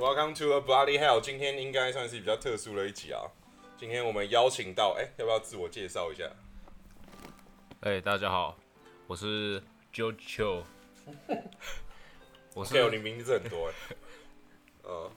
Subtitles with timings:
[0.00, 1.20] Welcome to the Bloody Hell。
[1.20, 3.20] 今天应该算是比较特殊的一集啊。
[3.76, 6.30] 今天我们邀请到，哎、要不要自我介绍一下？
[7.80, 8.56] 哎、大家好，
[9.08, 9.60] 我是
[9.92, 10.62] JoJo，
[12.54, 13.74] 我是你名字很多哎。
[14.84, 15.10] 呃，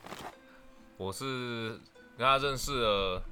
[0.97, 1.79] 我是
[2.17, 3.23] 跟他认识了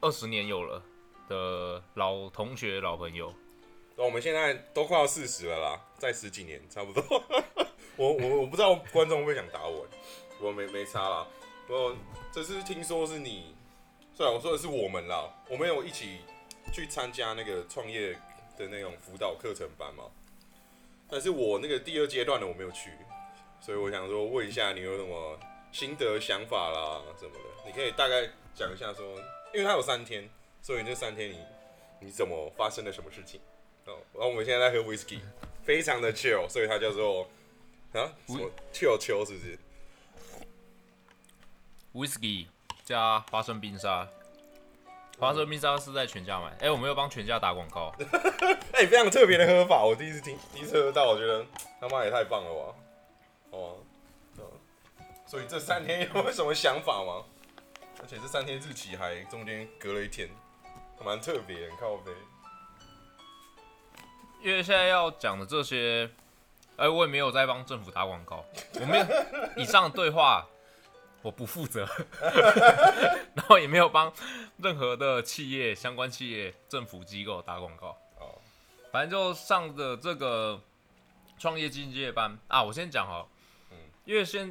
[0.00, 0.80] 二十年有了
[1.28, 3.34] 的老同学、老朋友。
[3.96, 7.02] 那我们现在都快要四十了啦，再十几年差不多。
[7.98, 9.84] 我我我不知道观众会不会想打我，
[10.40, 11.26] 我没没差啦。
[11.68, 11.96] 我
[12.32, 13.54] 这次听说是你，
[14.14, 16.20] 虽然我说的是我们啦，我们有一起
[16.72, 18.12] 去参加那个创业
[18.56, 20.04] 的那种辅导课程班嘛。
[21.08, 22.90] 但是我那个第二阶段的我没有去，
[23.60, 25.38] 所以我想说问一下你有什么
[25.72, 29.16] 心得想法啦什么的，你可以大概讲一下说，
[29.52, 30.28] 因为它有三天，
[30.62, 31.38] 所以这三天你
[32.00, 33.40] 你怎么发生了什么事情？
[33.86, 35.20] 哦，然后我们现在在喝 whisky，
[35.64, 37.28] 非常的 chill，所以它叫做
[37.92, 39.58] 啊什么 chill 秋是不是？
[41.92, 42.46] Whisky
[42.84, 44.06] 加花生冰沙，
[45.18, 46.56] 花生冰沙是在全家买。
[46.60, 47.92] 哎、我没有帮全家打广告。
[48.72, 51.44] 哎、非常特别的喝法，我第一次听，第一次喝到，我觉得
[51.80, 52.74] 他妈也太棒了吧！
[53.50, 53.76] 哦，
[54.38, 54.42] 啊，
[55.26, 57.24] 所以这三天有什么想法吗？
[58.00, 60.28] 而且这三天日期还中间隔了一天，
[61.04, 62.12] 蛮特别，很靠背。
[64.42, 66.08] 因为现在要讲的这些，
[66.76, 68.42] 哎、我也没有在帮政府打广告，
[68.80, 69.06] 我没有
[69.56, 70.46] 以上的对话，
[71.22, 71.86] 我不负责，
[73.34, 74.12] 然后也没有帮
[74.58, 77.88] 任何的企业、相关企业、政府机构打广告。
[78.18, 78.38] 哦，
[78.90, 80.60] 反正就上的这个
[81.38, 82.38] 创业进阶班。
[82.48, 83.26] 啊，我先讲哈，
[83.70, 83.76] 嗯。
[84.06, 84.46] 因为先，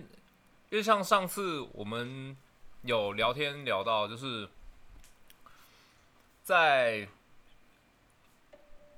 [0.70, 2.38] 因为像上次我们
[2.84, 4.48] 有聊天聊到，就是
[6.44, 7.08] 在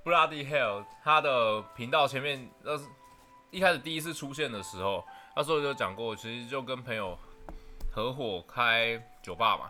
[0.04, 2.86] Bloody Hell 他的频道前面，那是
[3.50, 5.06] 一开始第一次出现的时候，
[5.36, 7.18] 那时候就讲过，其实就跟朋友
[7.92, 9.66] 合伙开酒吧嘛，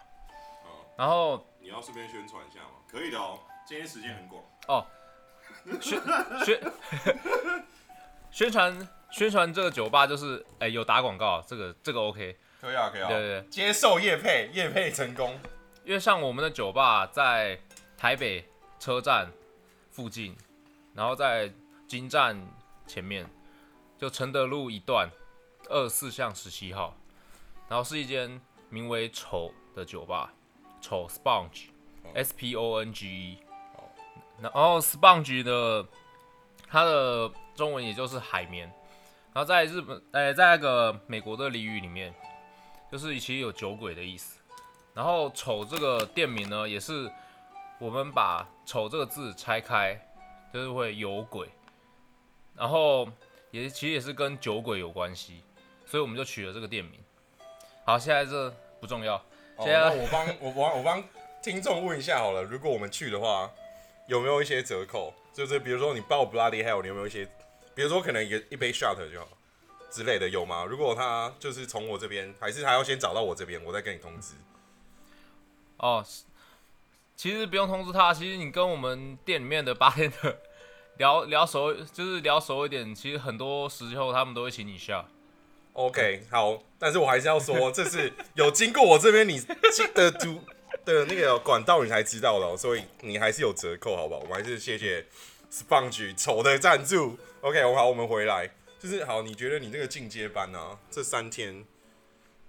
[0.64, 2.75] 哦，然后你要顺便宣传一下吗？
[2.88, 4.85] 可以的哦，今天时间很广哦。
[5.81, 6.01] 宣
[6.45, 6.73] 宣
[8.31, 13.07] 宣传宣传这个酒吧就是哎、有打广告，这个这个 OK，可以啊，可以啊。
[13.07, 15.38] 对对对，接受叶配，叶配成功。
[15.84, 17.59] 因为像我们的酒吧在
[17.97, 18.47] 台北
[18.79, 19.31] 车站
[19.90, 20.38] 附近，
[20.94, 21.51] 然后在
[21.88, 22.40] 金站
[22.88, 23.28] 前面，
[23.97, 25.09] 就承德路一段
[25.69, 26.95] 二四巷十七号，
[27.71, 28.29] 然后是一间
[28.67, 30.33] 名为“丑”的酒吧，
[30.81, 33.37] 丑 Sponge，S P O N G E，
[33.77, 33.87] 哦
[34.41, 35.87] 然后 Sponge 的
[36.67, 38.67] 它的中文也就是海绵，
[39.31, 42.13] 然后在日本，呃，在那个美国的俚语里面，
[42.91, 44.41] 就是其实有酒鬼的意思。
[44.93, 47.09] 然后“丑”这个店名呢，也是
[47.79, 49.97] 我们把“丑”这个字拆开，
[50.53, 51.47] 就是会有鬼，
[52.53, 53.07] 然后
[53.49, 55.41] 也其实也是跟酒鬼有关系，
[55.85, 56.99] 所以我们就取了这个店名。
[57.84, 61.03] 好，现在这不重要，哦，现在那我帮我帮我帮
[61.42, 63.50] 听众问一下好了，如果我们去的话，
[64.08, 65.14] 有没有一些折扣？
[65.34, 67.25] 就是比如说你报 Bloody Hell，你有没有一些，
[67.74, 69.28] 比如说可能一个一杯 shot 就好
[69.90, 70.66] 之类的，有吗？
[70.66, 74.36] 如果他就是从我这边，还是他要先找到我这边，我再跟你通知。
[75.78, 76.06] 哦，
[77.16, 80.38] 其实不用通知他，其实你跟我们店里面的八天的
[80.98, 85.06] 聊聊熟，就是聊熟一点，其实很多时候他们都会请你下。
[85.73, 89.41] OK，好，但是我还是要说，这是有经过我这边你
[89.93, 90.41] 的读
[90.83, 94.19] 的那个管道，你才知道的、所以你还是有折扣，好不好？
[94.19, 95.05] 我们还是谢谢
[95.51, 97.17] Sponge 丑的赞助。
[97.39, 98.49] OK，我好，我们回来，
[98.79, 101.65] 就是好，你觉得你那个进阶班啊，这三天，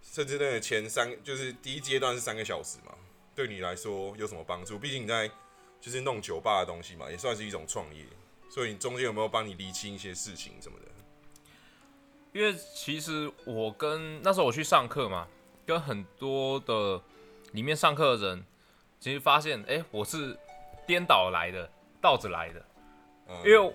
[0.02, 2.92] 甚至那个前三，就是第一阶段是三个小时嘛，
[3.36, 4.76] 对你来说有什么帮助？
[4.78, 5.30] 毕竟你在
[5.80, 8.04] 就是弄酒吧的东西嘛，也算是一种创业，
[8.50, 10.86] 所以你中间有没有帮你厘清一些事情什么的？
[12.32, 15.26] 因为其实我跟那时候我去上课嘛，
[15.66, 17.00] 跟很多的
[17.52, 18.44] 里面上课的人，
[18.98, 20.36] 其实发现，哎、我是
[20.86, 21.68] 颠倒来的，
[22.00, 22.64] 倒着来的，
[23.28, 23.36] 嗯。
[23.44, 23.74] 因为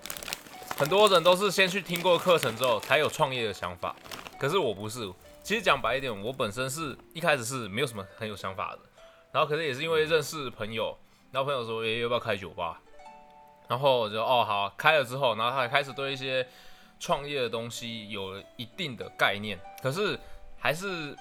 [0.75, 3.95] 很多人都是先去听过课程之后才有创业的想法，
[4.39, 5.11] 可是我不是。
[5.43, 8.79] 其实讲白一点，我本身是一开始是没有什么很有想法的，
[9.31, 10.97] 然后可是也是因为认识朋友，
[11.31, 12.81] 然后朋友说，诶、要不要开酒吧？
[13.67, 16.45] 然后我就哦好，开了之后，然后他还开始对一些
[16.99, 20.19] 创业的东西有了一定的概念，可是
[20.57, 21.15] 还是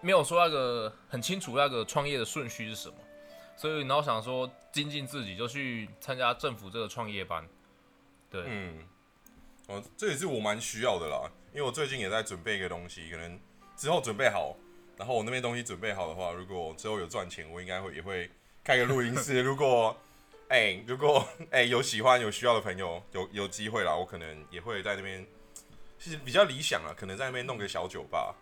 [0.00, 2.94] 没有说那个很清楚那个创业的顺序是什么，
[3.56, 7.46] 所以然后想说精进自己，就去参加政府这个创业班。
[8.30, 8.84] 对，嗯，
[9.68, 13.38] 哦，这也是我蛮需要的啦，因为我最近也在准备一个东西，可能
[13.76, 14.56] 之后准备好，
[14.96, 18.30] 然后我那边东西准备好的话，如果之后有赚钱，我应该会也会
[18.64, 19.40] 开个录音室。
[19.44, 19.96] 如果
[20.52, 25.26] 哎、如果 哎、有喜欢有需要的朋友，有有机会啦，我可能也会在那边，
[25.98, 28.36] 其实比较理想啊，可能在那边弄个小酒吧。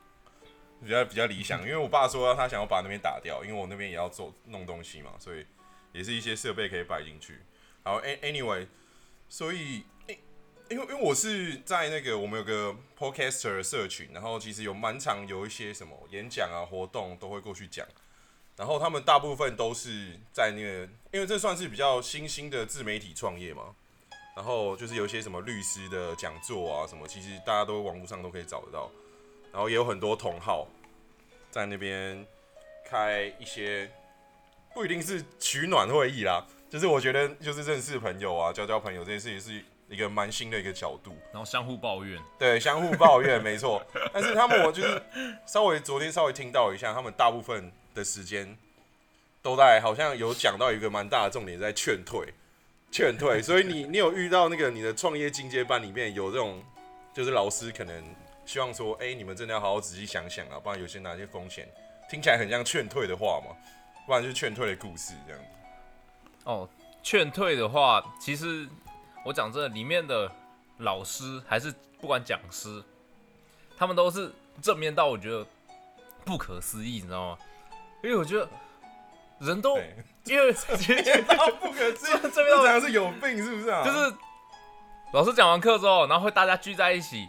[0.83, 1.61] 比较比较理想。
[1.61, 5.47] 因为我爸说他想要把那边打掉，因为我那边也要做弄东西嘛，所以
[5.93, 7.39] 也是一些设备可以摆进去。
[7.85, 8.67] 然后 anyway，
[9.29, 10.19] 所以因
[10.71, 17.87] 因为因为我是在那个我们有个 podcaster 社群，然后其实有蛮常有一些什么演讲啊活动都会过去讲。
[18.61, 23.75] 然后他们大部分都是在那个，因为这算是比较新兴的自媒体创业嘛。
[24.37, 28.91] 然后就是有一些什么律师的讲座啊，什么其实大家都网络上都可以找得到。
[29.51, 30.69] 然后也有很多同号
[31.51, 32.23] 在那边
[32.87, 33.91] 开一些，
[34.75, 41.17] 不一定是取暖会议啦，就是我觉得就是认识朋友啊，交交朋友这件事情是一个蛮新的一个角度。
[41.33, 43.83] 然后相互抱怨，对，相互抱怨没错。
[44.13, 45.03] 但是他们我就是
[45.47, 47.73] 稍微昨天稍微听到一下，他们大部分。
[47.95, 48.57] 的时间
[49.43, 52.33] 都在，好像有讲到一个蛮大的重点，在劝退，
[52.93, 53.41] 劝退。
[53.43, 56.63] 所以你你有遇到那个你的创业进阶班里面有这种，
[57.15, 58.05] 就是老师可能
[58.45, 61.69] 希望说，哎，你们真的要好好仔细想想啊，不然有些哪些风险，
[62.11, 63.57] 听起来很像劝退的话嘛，
[64.07, 65.47] 不然就劝退的故事这样子。
[66.45, 66.69] 哦，
[67.03, 68.69] 劝退的话，其实
[69.25, 70.31] 我讲真的，里面的
[70.79, 72.83] 老师还是不管讲师，
[73.77, 75.47] 他们都是正面到我觉得
[76.25, 77.39] 不可思议，你知道吗？
[78.03, 78.49] 因为我觉得
[79.41, 79.79] 人都
[80.25, 80.53] 因为
[81.61, 83.83] 不可思议，这边好像是有病，是不是啊？
[83.85, 84.15] 就是
[85.13, 87.27] 老师讲完课之后，然后会大家聚在一起，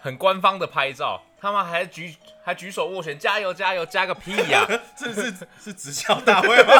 [0.00, 2.14] 很官方的拍照，他们还举
[2.44, 4.66] 还举手握拳，加油加油，加个屁呀！
[4.96, 6.74] 这是是直销大会吗？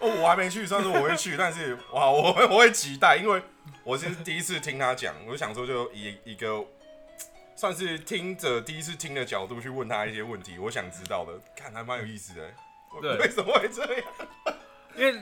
[0.00, 3.42] 哦，我还没去，虽然说我会去，但是哇，我会我会期待，因为
[3.84, 6.64] 我是第一次听他讲，我就想说，就一一个
[7.58, 12.54] 算是听者第一次听的角度去问他一些问题，我想知道的，看还蛮有意思的。
[13.02, 14.04] 对，为什么会这样？
[14.96, 15.12] 因为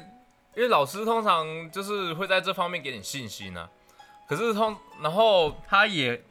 [0.55, 3.71] 因为老师通常就是会在这方面给你信心呢。
[4.29, 6.23] 可是通，然后他也，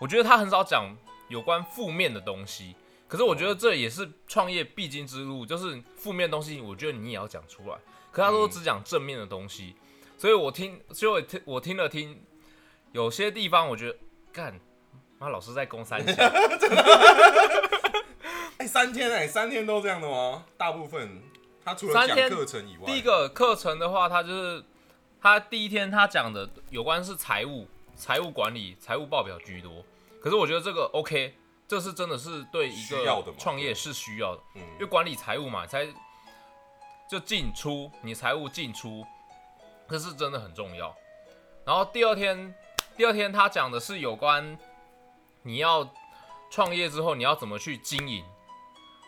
[0.00, 0.92] 我觉得他很少讲
[1.28, 2.74] 有关负面的东西。
[3.06, 7.78] 可是我觉得这也是创业必经之路，就是负面东西，我觉得你也要讲出来。
[8.10, 9.76] 可他都只讲正面的东西，
[10.18, 12.20] 所以我听，所以我听，我听了听，
[12.90, 13.96] 有些地方我觉得
[14.32, 14.58] 干，
[15.18, 16.28] 妈老师在攻三下。
[18.58, 20.44] 哎，三天哎，三天都这样的吗？
[20.56, 21.22] 大部分
[21.64, 24.64] 他除了讲课程以外，第一个课程的话，他就是
[25.20, 29.84] 他第一天他讲的有关是财务、财务管理、财务报表居多。
[30.20, 31.34] 可是我觉得这个 OK，
[31.68, 35.86] 这是真的是对一个创业是需要的，因为管理财务嘛，才
[37.08, 39.04] 就进出你财务进出，
[39.88, 40.94] 这是真的很重要。
[41.64, 42.54] 然后第二天，
[42.96, 44.56] 第二天他讲的是有关
[45.46, 45.88] 你要
[46.50, 48.24] 创业之后你要怎么去经营。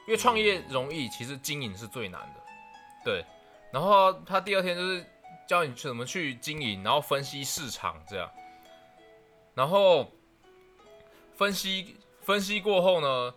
[0.07, 2.41] 因为创业容易，其实经营是最难的，
[3.05, 3.23] 对。
[3.71, 5.05] 然后他第二天就是
[5.47, 8.31] 教你怎么去经营，然后分析市场这样。
[9.55, 10.11] 然后
[11.35, 13.35] 分析分析过后呢，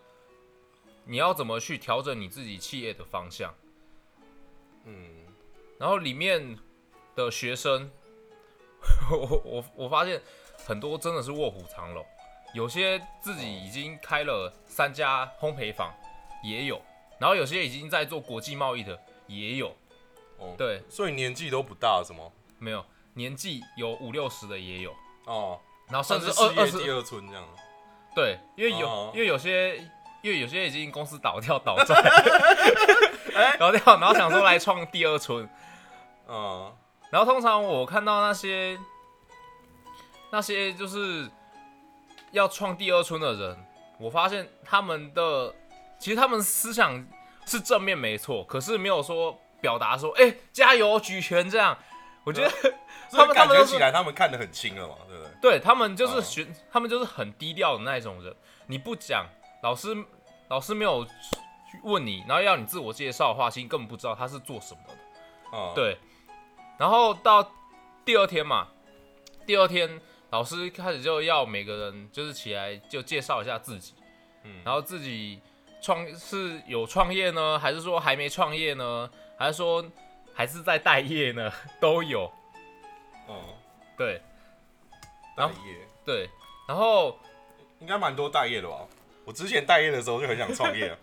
[1.04, 3.54] 你要怎么去调整你自己企业的方向？
[4.86, 5.26] 嗯。
[5.78, 6.58] 然后里面
[7.14, 7.90] 的学生，
[9.12, 10.22] 我我我发现
[10.64, 12.06] 很多真的是卧虎藏龙，
[12.52, 15.92] 有些自己已经开了三家烘焙坊。
[16.44, 16.82] 也有，
[17.20, 19.68] 然后有些已经在做国际贸易的也有，
[20.38, 22.24] 哦，对，所以年纪都不大，是吗？
[22.58, 22.84] 没有，
[23.14, 24.92] 年纪有五六十的也有，
[25.26, 27.48] 哦，然后甚至二二十第二春这样，
[28.12, 29.76] 对，因为有，因为有些，
[30.20, 31.94] 因为有些已经公司倒掉倒债，
[33.56, 35.48] 倒掉，然后想说来创第二春，
[36.26, 36.74] 嗯，
[37.08, 38.76] 然后通常我看到那些
[40.32, 41.30] 那些就是
[42.32, 43.66] 要创第二春的人，
[43.98, 45.54] 我发现他们的。
[45.98, 47.06] 其实他们思想
[47.46, 51.78] 是正面没错，可是没有说表达说，哎，加油举拳这样。
[52.24, 52.50] 我觉得
[53.12, 55.30] 他们感觉起来，他们看得很轻了嘛，对不对？
[55.40, 58.34] 对他们就是学，他们就是很低调的那一种人。
[58.66, 59.24] 你不讲，
[59.62, 59.94] 老师
[60.48, 61.06] 老师没有
[61.84, 65.56] 问你，然后要你自我介绍的话，其实根本不知道他是做什么的。
[65.56, 65.96] 哦，对。
[66.78, 67.48] 然后到
[68.04, 68.66] 第二天嘛，
[69.46, 70.00] 第二天
[70.32, 73.94] 老师开始就要每个人就是起来就介绍一下自己，
[74.42, 75.40] 嗯，然后自己。
[75.84, 79.10] 创是有创业呢，还是说还没创业呢？
[79.36, 79.84] 还是说
[80.32, 81.52] 还是在待业呢？
[81.82, 82.30] 都有。
[83.26, 83.58] 哦，
[83.98, 84.22] 对，
[85.36, 86.30] 待业，对，
[86.68, 87.18] 然后
[87.80, 88.86] 应该蛮多待业的吧？
[89.24, 90.96] 我之前待业的时候就很想创业。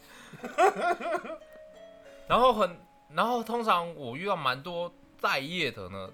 [2.25, 2.79] 然后很，
[3.13, 6.09] 然后通常我遇到蛮多待业的呢，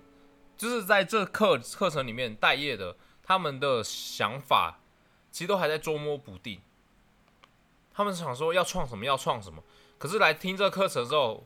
[0.57, 2.95] 就是在这课课程里面待业的，
[3.25, 4.79] 他们的想法
[5.31, 6.61] 其实都还在捉摸不定。
[7.91, 9.63] 他们想说要创什么要创什么，
[9.97, 11.43] 可是来听这课程之后，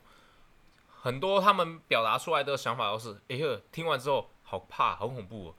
[1.02, 5.56] 很多他们表达出来的想法都是：哎呦，听完之后好怕，好恐怖。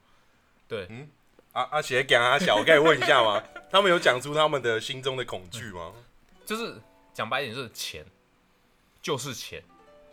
[0.67, 1.09] 对，嗯，
[1.53, 3.41] 阿阿杰讲阿小，我可以问一下吗？
[3.71, 5.93] 他们有讲出他们的心中的恐惧吗？
[6.45, 6.79] 就是
[7.13, 8.05] 讲白一点就是钱，
[9.01, 9.63] 就是钱。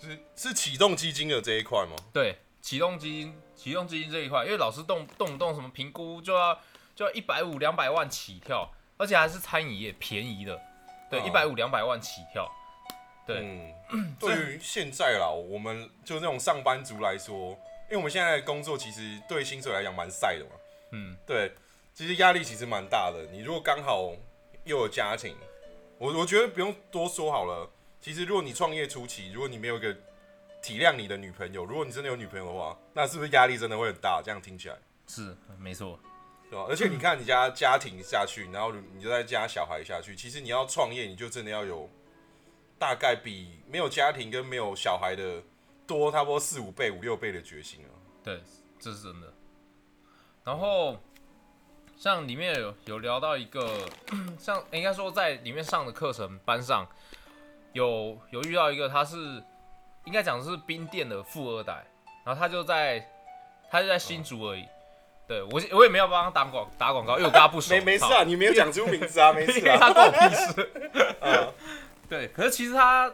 [0.00, 1.96] 是是启动基金的这一块吗？
[2.12, 2.38] 对，
[2.68, 6.54] 启动基金，启动基金这一块，因为老师动动不动什么评估就要
[6.94, 10.60] 就要一百五两百万起跳，而且还是餐饮业便宜的，
[11.10, 12.46] 对，一百五两百万起跳。
[13.26, 13.38] 对，
[13.88, 17.52] 嗯， 对于现在啦，我们就那种上班族来说，
[17.84, 20.50] 因为我们现在的工作其实对薪水来讲蛮晒的嘛，
[20.92, 21.50] 嗯，对，
[21.94, 23.32] 其实压力其实蛮大的。
[23.32, 24.12] 你如果刚好
[24.64, 25.34] 又有家庭，
[25.96, 27.70] 我我觉得不用多说好了。
[27.98, 29.96] 其实如果你创业初期，如果你没有一个
[30.68, 34.20] 体谅你的女朋友，如果你真的有女朋友的话，那是不是压力真的会很大？
[34.22, 35.98] 这样听起来是没错，
[36.50, 36.66] 对吧？
[36.68, 41.88] 而且你看你家家庭下去，然后你就再加小孩下去，其实你要创业，你就真的要有。
[42.78, 45.42] 大概比没有家庭跟没有小孩的
[45.84, 47.90] 多，差不多四五倍、五六倍的决心啊。
[48.22, 48.40] 对，
[48.78, 49.32] 这是真的。
[50.44, 50.96] 然后
[51.96, 53.88] 像里面有有聊到一个，
[54.38, 56.86] 像应该说在里面上的课程班上，
[57.72, 59.42] 有有遇到一个，他是
[60.08, 61.84] 应该讲是冰店的富二代，
[62.24, 63.06] 然后他就在
[63.70, 64.64] 他就在新竹而已。
[65.26, 67.68] 对我我也没有帮他打广打广告，因为我跟他不熟。
[67.76, 70.70] 没没事啊，你没有讲出名字啊， 没事啊，他关我屁事。
[71.20, 71.52] 嗯。
[72.08, 73.12] 对，可是其实他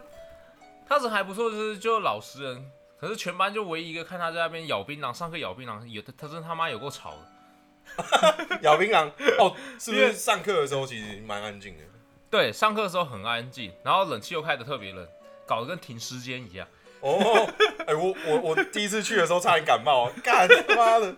[0.88, 2.70] 他人还不错，就是就老实人。
[3.00, 8.58] 可是全班就唯一一个看他在那边咬槟榔，上课咬槟榔，有他他真他妈有够吵的。
[8.62, 9.10] 咬槟榔
[9.40, 11.82] 哦，是不是上课的时候其实蛮安静的？
[12.30, 15.04] 对，上课的时候很安静，然后冷气又开的特别冷，
[15.44, 16.66] 搞得跟停尸间一样。
[17.04, 17.46] 哦，
[17.86, 21.14] 哎，我我我第一次去的时候差点感冒，干他妈的！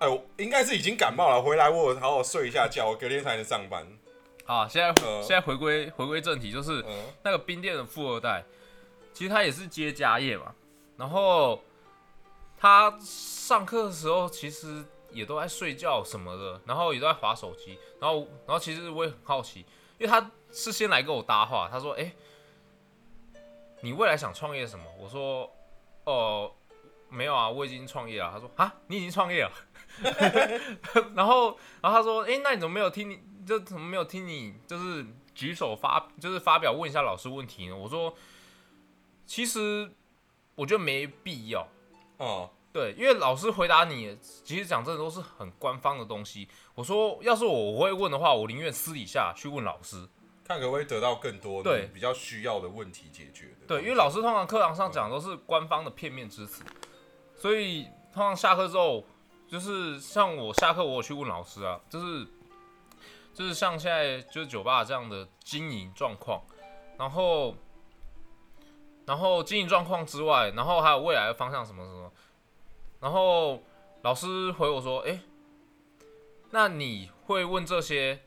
[0.00, 3.86] 哎，我应该是已经感冒了，回来我好好睡一下觉，我隔天才能上班。
[4.44, 4.92] 啊，现在
[5.22, 6.84] 现在回归回归正题，就是
[7.22, 8.44] 那个冰店的富二代，
[9.12, 10.52] 其实他也是接家业嘛。
[10.96, 11.62] 然后
[12.58, 17.78] 他上课的时候其实也都在睡觉什么的，然后也都在划手机。
[18.00, 19.60] 然后然后其实我也很好奇，
[19.98, 22.12] 因为他是先来跟我搭话，他说：“哎，
[23.84, 25.48] 你未来想创业什么？”我说
[26.04, 26.50] ：“哦，
[27.10, 29.52] 没有啊，我已经创业了。”他说：“啊，你已经创业了？”
[31.14, 37.76] 然后然后他说：“哎，那你怎么没有听你？”就怎么没有听你就是举手发就是发表问一下老师问题呢？
[37.76, 38.14] 我说，
[39.26, 39.92] 其实
[40.54, 41.68] 我觉得没必要
[42.16, 42.48] 哦。
[42.72, 46.48] 对，因为老师回答你，其实讲真的都是很官方的东西。
[46.74, 50.08] 我说，要是我会问的话，我宁愿私底下去问老师，
[50.44, 53.66] 看可不可以得到更多对比较需要的问题解决的。
[53.66, 56.62] 对，因为老师通常课堂上讲都是官方的片面之词，
[57.34, 59.04] 所以通常下课之后，
[59.48, 62.26] 就是像我下课我有去问老师啊，就是。
[63.36, 66.40] 就是像现在就是酒吧这样的经营状况，
[66.96, 67.56] 然后，
[69.06, 72.12] 然后经营状况之外，然后还有未来的方向什么什么，
[73.00, 73.60] 然后
[74.02, 75.18] 老师回我说：“哎，
[76.50, 78.20] 那你会问这些？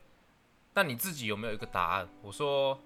[0.78, 2.80] 那你自己有没有一个答案？”我说：“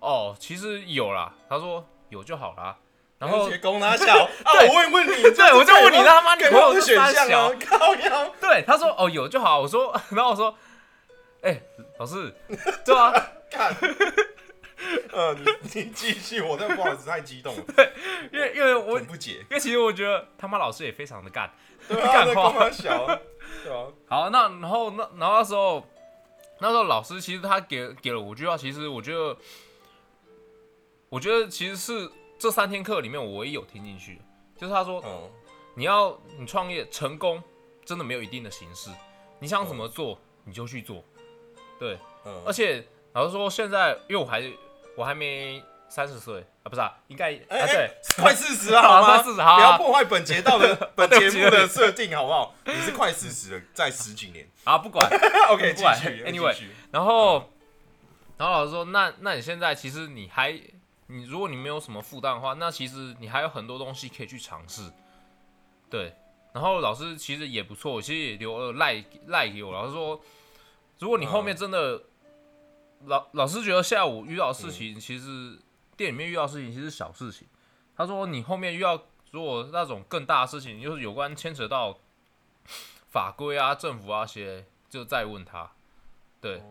[0.00, 2.78] 哦，其实有啦。”他说：“有就好啦。”
[3.20, 8.26] 然后公他小 啊，我问问你，对，我就问你，他妈你朋友是选项靠腰。
[8.40, 10.56] 对，他说：“哦，有就好。”我说， 然后我说。
[11.42, 11.58] 哎，
[11.98, 12.34] 老师，
[12.84, 13.10] 对啊，
[13.50, 13.74] 看，
[15.10, 17.62] 呃，你你继续，我那不好意思，太激动了。
[17.74, 17.92] 对，
[18.30, 21.50] 因为因为我不解，因为其实我觉得他妈老师也非常的干，
[21.88, 23.06] 干话小，
[23.64, 23.86] 对啊。
[24.06, 25.82] 好，那然后那然后那时候
[26.60, 29.36] 那时候老师其实他给给了五句话，其实我觉得
[31.08, 34.20] 我觉得其实是这三天课里面我唯一有听进去，
[34.56, 35.30] 就是他说，嗯，
[35.74, 37.42] 你要你创业成功
[37.84, 38.90] 真的没有一定的形式，
[39.38, 41.02] 你想怎么做你就去做。
[41.78, 44.52] 对，嗯，而且老师说，现在因为我还
[44.96, 49.22] 我还没三十岁啊，不是啊，应该啊，对，快四十了， 好吗？
[49.22, 52.54] 四十，好，不要破坏本节道的 本节目的设定，好不好？
[52.64, 55.04] 你是快四十了，在十几年 啊，不管
[55.50, 56.56] ，OK，不管，Anyway，
[56.92, 57.50] 然后，
[58.38, 60.52] 然后老师说，那那你现在其实你还
[61.08, 64.82] 你如果你没有什么负担的话，那其实你还有很多东西可以去尝试，
[65.90, 66.14] 对。
[66.52, 70.20] 然后老师其实也不错，其实也留了赖赖给我，老师说。
[70.98, 72.02] 如果你后面真的
[73.06, 75.58] 老老师觉得下午遇到事情，其实
[76.00, 77.46] 店里面遇到事情其实小事情。
[77.94, 81.98] 他说你后面遇到如果那种更大的事情，就是有关牵扯到
[83.10, 85.70] 法规啊、政府啊些，就再问他。
[86.40, 86.62] 对，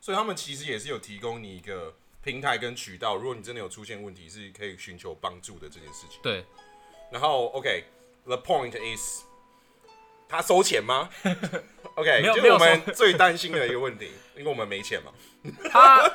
[0.00, 6.18] 所以他们其实也是有提供你一个平台跟渠道，如果你真的有出现问题，是可以寻求帮助的这件事情。
[6.22, 6.46] 对，
[7.10, 9.24] 然后 OK，the point is。
[10.26, 11.10] 他收钱吗？
[11.96, 15.12] OK，就是我们最担心的一个问题，因为我们没钱嘛。
[15.70, 16.10] 他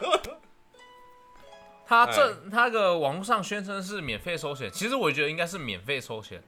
[1.89, 6.39] 他这他个网络上宣称是免费收钱，其实我觉得应该是免费收钱。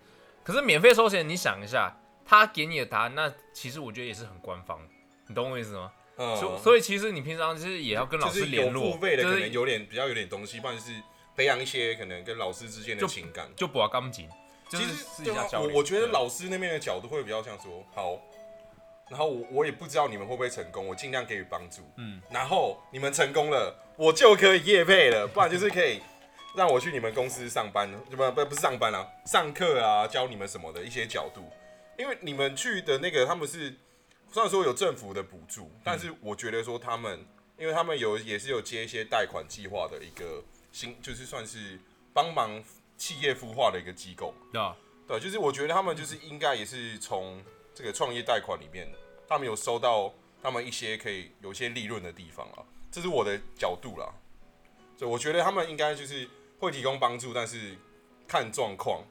[0.44, 1.92] 可是免费收钱，你想一下，
[2.24, 4.80] 他给你的答案，那其实我觉得也是很官方，
[5.26, 5.92] 你懂我意思吗？
[6.18, 10.92] 嗯所所以其实你平常其实也要跟老就是有师联络，付费的，可能有点比较有点东西，不然就是
[11.36, 13.50] 培养一些可能跟老师之间的情感。
[13.56, 14.30] 就不要钢琴，
[14.70, 15.32] 就其是。
[15.58, 18.20] 我我觉得老师那边的角度会比较像说，好，
[19.12, 26.00] 然后我我也不知道你们会不会成功，我尽量给予帮助，嗯，然后你们成功了，我就可以业配了，不然就是可以
[26.56, 31.42] 让我去你们公司上班，不不不是上班啊，上课啊，教你们什么的一些角度，
[32.00, 33.76] 因为你们去的那个他们是
[34.32, 37.20] 虽然说有政府的补助，但是我觉得说他们，
[37.60, 40.42] 因为他们有也是有接一些贷款计划的一个
[40.72, 41.78] 新，就是算是
[42.14, 42.64] 帮忙
[42.96, 44.34] 企业孵化的一个机构。
[45.06, 47.44] 对就是我觉得他们就是应该也是从
[47.82, 48.88] 这个创业贷款里面，
[49.28, 52.62] 他们有收到他们一些可以有一些利润的地方啊，
[52.92, 54.08] 这是我的角度啦。
[54.96, 57.76] 所以我觉得他们应该就是会提供帮助，但是
[58.28, 59.04] 看状况，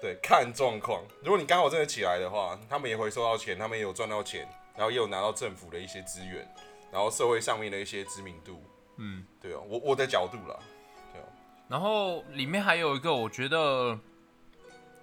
[0.00, 1.02] 对，看状况。
[1.24, 6.48] 如果你刚好真的起来的话，他们也会收到钱，他们也有赚到钱，然后也有拿到政府的一些资源，
[6.92, 8.62] 然后社会上面的一些知名度，
[8.98, 10.56] 嗯，对啊，我我的角度啦，
[11.66, 13.98] 然后里面还有一个我觉得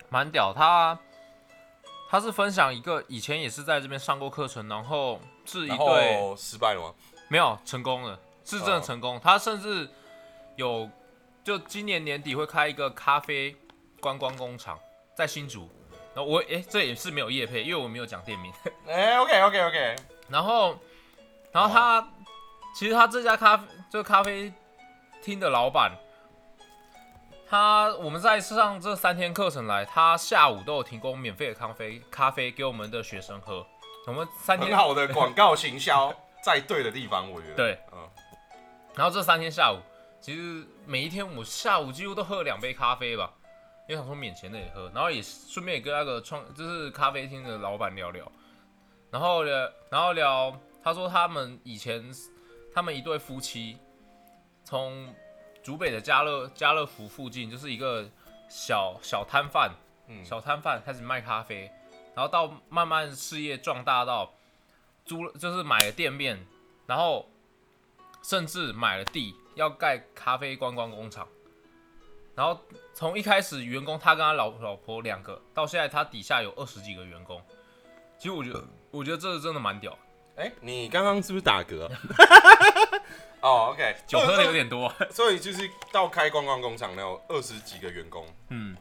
[0.07, 0.97] 蛮屌，他
[2.09, 6.93] 他是分享一个以前也是在这边上过课程，然后是一然对后失败了吗？
[7.27, 9.19] 没有成功了，是真的哦成功。
[9.21, 9.89] 他甚至
[10.55, 10.89] 有
[11.43, 13.55] 就今年年底会开一个咖啡
[13.99, 14.79] 观光工厂
[15.15, 15.69] 在新竹。
[16.15, 18.51] 然后我诶，这也是没有业配，因为我没有讲店名。
[18.87, 19.95] 哎、o k OK OK，
[20.29, 20.75] 然后，
[21.51, 22.07] 然后他
[22.73, 24.51] 其实他这家咖啡这个咖啡
[25.21, 25.91] 厅的老板，
[27.49, 33.65] 他我们在上这三天课程来，他下午都有提供免费的咖啡咖啡给我们的学生喝。
[34.05, 37.55] 我们三天很好的广告行销，在对的地方，我觉得。
[37.55, 38.09] 对，嗯，
[38.95, 39.79] 然后这三天下午，
[40.19, 43.33] 其实每一天我下午几乎都喝了两杯咖啡吧，
[43.87, 48.29] 因为想说免钱的也喝，然后也顺便也跟那个创就是咖啡厅的老板聊聊，
[49.09, 52.09] 然后聊然后聊，他说他们以前
[52.73, 53.77] 他们一对夫妻
[54.63, 55.13] 从
[55.67, 58.09] 竹北的家乐家乐福附近就是一个
[58.47, 59.69] 小小摊贩，
[60.07, 60.23] 嗯。
[60.23, 61.69] 小摊贩开始卖咖啡，
[62.15, 64.33] 然后到慢慢事业壮大到
[65.03, 66.39] 租就是买了店面，
[66.85, 67.29] 然后
[68.23, 71.27] 甚至买了地要盖咖啡观光工厂，
[72.33, 72.57] 然后
[72.93, 77.41] 从一开始员工他跟他老老婆两个，到现在他底下有二十几个员工，
[78.17, 79.99] 其实我觉得我觉得这个真的蛮屌，
[80.37, 81.91] 哎、你刚刚是不是打嗝、啊？
[83.41, 88.25] 哦，OK，酒喝的有点多，所以就是到开观光工厂那有二十几个员工。
[88.49, 88.75] 嗯，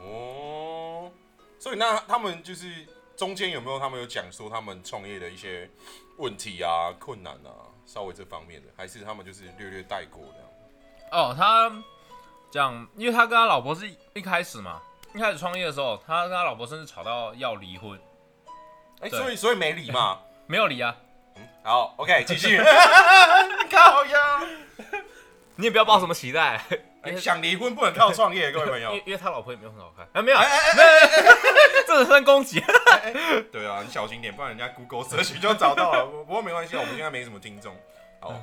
[0.00, 1.10] 哦，
[1.58, 5.70] 所以那他们就是中间有没有他们有讲说他们创业的一些
[6.16, 10.48] 问题啊、困难啊，稍微这方面的，还是他们就是略略带过这样？
[11.12, 11.72] 哦，他
[12.50, 14.82] 讲，因为他跟他老婆是一开始嘛，
[15.14, 17.98] 一开始创业的时候，他跟他老婆甚至吵到要离婚，
[19.00, 19.10] 哎、对。
[19.10, 20.20] 所以所以没离嘛。
[20.50, 20.96] 没有离啊，
[21.62, 22.58] 好，OK，继续。
[23.70, 24.40] 靠呀！
[25.56, 26.60] 你也不要抱什么期待，
[27.02, 29.02] 哎想离婚不能靠创业，各位朋友因为。
[29.06, 31.34] 因为他老婆也没有很好看，啊，没有， 没有，
[31.86, 32.62] 这是算攻击。
[33.52, 36.06] 对啊，你小心点，不然人家 Google 搜寻就找到了。
[36.06, 37.76] 不不过没关系，我们现在没什么听众。
[38.20, 38.34] 好，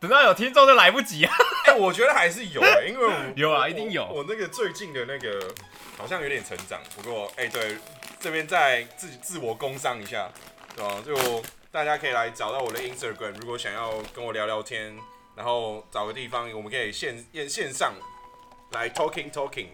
[0.00, 1.34] 等到有听众就来不及啊。
[1.66, 5.52] 哎、我觉得还是有的，因为我有啊一定有我我那个最近的那个
[5.96, 7.76] 好像有点成长，不过哎、对，
[8.20, 10.28] 这边再自自我工商一下，
[10.76, 10.94] 对吧？
[11.04, 14.98] 就大家可以来找到我的 Instagram，如果想要跟我聊聊天，
[15.36, 17.94] 然后找个地方，我们可以线线线上
[18.72, 19.68] 来 talking talking。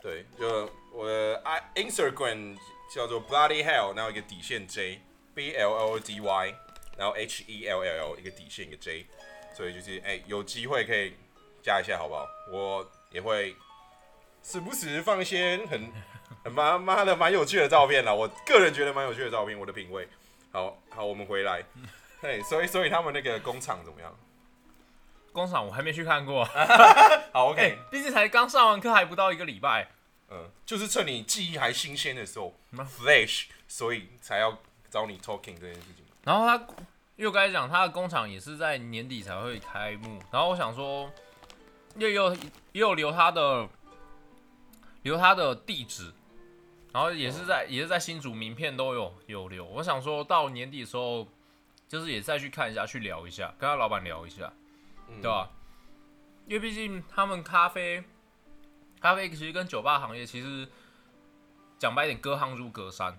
[0.00, 2.56] 对，就我的 i Instagram
[2.94, 5.02] 叫做 Bloody Hell，然后一个底线 J
[5.34, 6.54] B L L D Y，
[6.96, 9.06] 然后 H E L L L 一个底线一个 J，
[9.54, 11.12] 所以就是哎、有机会可以
[11.62, 12.26] 加一下好不好？
[12.50, 13.54] 我也会
[14.42, 15.92] 时不时放一些很
[16.42, 20.08] 很妈妈的蛮有趣的照片啦，我个人觉得蛮有趣的照片，我的品味。
[20.52, 21.64] 好好，我们回来，
[22.20, 24.14] 对，所以所以他们那个工厂怎么样？
[25.32, 26.44] 工厂我还没去看过，
[27.32, 29.88] 好哎，OK，，毕竟才刚上完课，还不到一个礼拜。
[30.30, 34.58] 嗯，就是趁你记忆还新鲜的时候嗯，flash，所以才要
[34.90, 36.04] 找你 talking 这件事情。
[36.24, 36.54] 然后他，
[37.16, 40.18] 因为我刚才讲，他的工厂也是在年底才会开幕。
[40.30, 41.10] 然后我想说，
[41.96, 43.68] 也有也有留他的
[45.02, 46.12] 留他的地址，
[46.92, 49.64] 然后也是在也是在新竹名片都有有留。
[49.64, 51.26] 我想说到年底的时候，
[51.88, 54.52] 就是也再去看一下，去聊一下，跟他老板聊一下，
[55.08, 55.50] 嗯对吧？
[56.46, 58.04] 因为毕竟他们咖啡，
[59.00, 60.68] 咖啡其实跟酒吧行业其实
[61.78, 63.18] 讲白一点，隔行如隔山。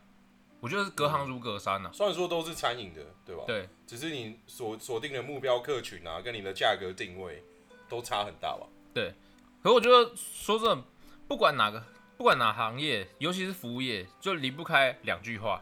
[0.60, 3.44] 我觉得是隔行如隔山呐、虽然说都是餐饮的，对吧？。
[3.46, 7.44] 对，只是你锁锁定的目标客群啊，跟你的价格定位
[7.90, 8.66] 都差很大吧？
[8.94, 9.14] 对
[9.62, 10.84] 可是我觉得说真的，
[11.28, 11.84] 不管哪个，
[12.24, 15.62] 不管哪行业，尤其是服务业，就离不开两句话：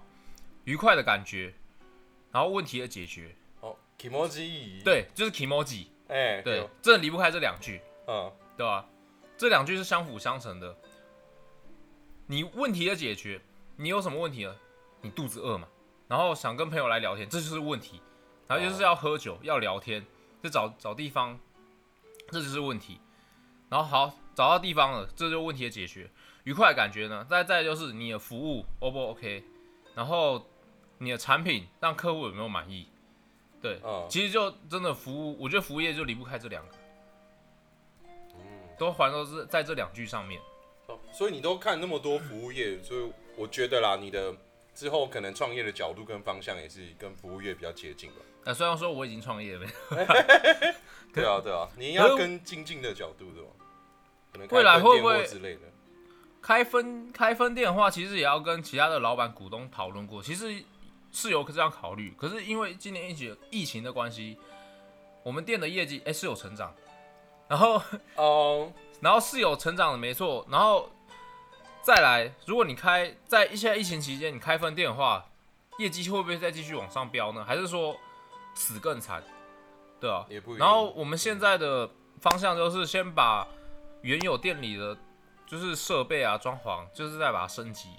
[0.65, 1.52] 愉快的感觉
[2.32, 8.88] 然后问题的解决，哦，emoji，，对，就是 emoji，哎，对，真的离不开这两句，嗯，对吧？
[9.36, 10.78] 这两句是相辅相成的。
[12.28, 13.41] 你问题的解决，
[13.76, 14.56] 你有什么问题呢？
[15.02, 15.67] 你肚子饿嘛，
[16.08, 18.00] 然后想跟朋友来聊天，这就是问题。
[18.47, 20.06] 然后就是要喝酒，要聊天，
[20.43, 21.39] 就找找地方，
[22.30, 23.02] 这就是问题。
[23.67, 26.08] 然后好找到地方了，这就是问题的解决。
[26.43, 27.25] 愉快的感觉呢？
[27.30, 29.43] 再再就是你的服务 O 不 OK？
[29.95, 30.45] 然后
[30.97, 32.88] 你的产品让客户有没有满意？
[33.62, 36.75] 对，嗯其实就真的服务，我觉得服务业就离不开这两个，
[38.36, 38.41] 嗯，
[38.80, 40.41] 都环绕是在这两句上面。
[40.88, 44.34] 哦所以你都看那么多服务业，所以我觉得啦，你的
[44.73, 48.17] 之后可能创业的角度跟方向也是跟服务业比较接近吧。
[48.43, 49.67] 那，虽然说我已经创业了，
[51.13, 53.49] 对啊，对啊，你要跟精进的角度对吧？
[54.32, 55.62] 可能开未来会不会之类的？
[56.41, 60.63] 开分开分店的话，其实也要跟其他的老板、股东讨论过，其实
[61.12, 62.13] 是有这样考虑。
[62.17, 64.38] 可是因为今年疫情疫情的关系，
[65.23, 66.73] 我们店的业绩哎、是有成长，
[67.47, 67.82] 然后
[68.15, 70.89] 哦， 然后是有成长的没错，然后
[71.84, 75.25] 再来，如果你开在一些疫情期间你开分店的话，
[75.77, 77.43] 业绩会不会再继续往上飙呢？
[77.45, 77.95] 还是说
[78.56, 79.23] 死更惨？
[79.99, 80.56] 对啊，也不。
[80.56, 83.47] 然后我们现在的方向就是先把
[84.01, 84.97] 原有店里的
[85.51, 87.89] 就是设备啊、装潢，就是在把它升级，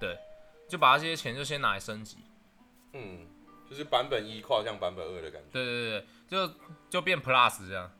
[0.00, 0.18] 对，
[0.68, 2.16] 就把这些钱就先拿来升级，
[2.94, 3.28] 嗯，
[3.70, 5.48] 就是版本一跨向版本二的感觉。
[5.52, 6.54] 对对对，就
[6.90, 7.96] 就变 Plus 这样。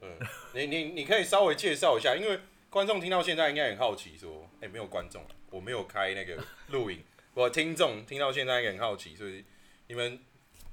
[0.00, 0.10] 嗯，
[0.54, 9.44] 你你你可以稍微介绍一下，因为观众听到现在应该很好奇，说，哎、没有观众，我没有开那个录影，我听众听到现在应该很好奇，所以
[9.86, 10.18] 你们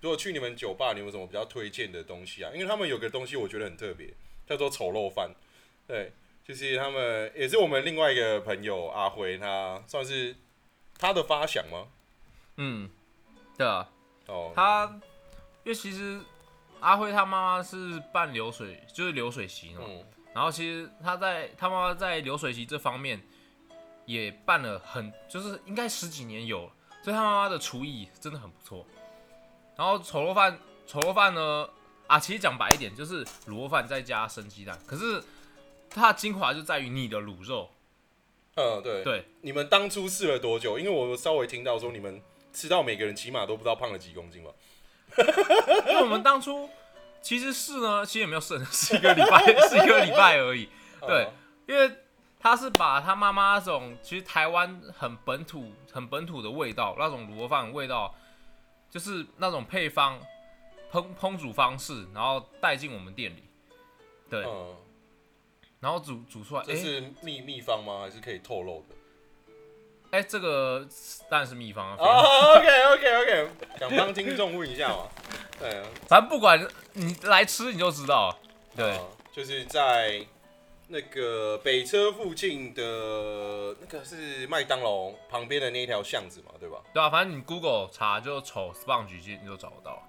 [0.02, 2.50] 如果去你们酒吧，你有什么比较推荐的东西啊？
[2.52, 4.12] 因为他们有个东西我觉得很特别，
[4.48, 5.30] 叫做丑陋饭，
[5.86, 6.12] 对，
[6.48, 10.36] 就是他们也是我们另外一个朋友阿辉，他算是
[11.00, 11.88] 他的发想吗？
[12.58, 12.90] 嗯，
[13.58, 13.90] 对啊，
[14.28, 14.86] 哦，他
[15.64, 16.22] 因为其实
[16.80, 20.06] 阿辉他妈妈是办流水，就是流水席嘛，嗯。
[20.36, 23.20] 然后其实他在他妈妈在流水席这方面
[24.06, 28.86] 也办了很，就是应该十几年有了，所以他妈妈的厨艺真的很不错。
[29.76, 31.68] 然后丑陋饭，丑陋饭呢
[32.06, 35.24] 啊，其实讲白一点就是卤肉饭再加生鸡蛋，可是
[35.96, 37.70] 它的精华就在于你的卤肉，
[38.56, 40.78] 嗯，对，对，你们当初试了多久？
[40.78, 42.22] 因为我稍微听到说你们
[42.54, 44.52] 吃到每个人起码都不知道胖了几公斤吧？
[45.88, 46.70] 因为我们当初
[47.22, 50.70] 其实试呢，其实也没有试，是一个礼拜， 是一个礼拜而已。
[51.02, 51.34] 对嗯
[51.68, 51.92] 因为
[52.40, 58.14] 他是把他妈妈那种其实台湾很本土、很本土的味道，那种卤肉饭的味道，
[58.92, 60.20] 就是那种配方、
[60.92, 63.44] 烹烹煮方式，然后带进我们店里，
[64.30, 64.76] 对，嗯，
[65.86, 68.00] 然后煮煮出来，哎、这是秘秘方吗？
[68.02, 68.96] 还是可以透露的？
[70.10, 70.84] 哎、这个
[71.30, 75.08] 当然是秘方啊，哦，OK OK OK，想帮听众问一下嘛？
[75.60, 76.60] 对啊，反正不管
[76.94, 78.38] 你来吃你就知道了，
[78.76, 80.26] 对，嗯就是在
[80.88, 86.82] 那个北车附近的那个是麦当劳旁边的那一条巷子嘛，对吧？
[86.96, 90.02] 对啊，反正你 Google 查就瞅 sponge 你就找得到了。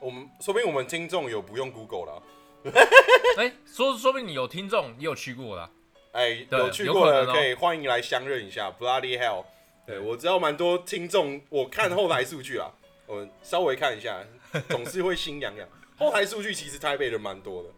[0.00, 2.22] 我们说不定我们听众有不用 Google 啦，
[3.38, 5.70] 哎、说说不定你有听众，你有去过的啊、
[6.12, 9.44] 哎，对有去过的可以欢迎来相认一下，Bloody Hell。
[9.86, 12.70] 对我知道蛮多听众，我看后台数据啦，
[13.06, 14.22] 我稍微看一下，
[14.68, 15.66] 总是会心痒痒。
[15.98, 17.70] 后台数据其实台北人蛮多的，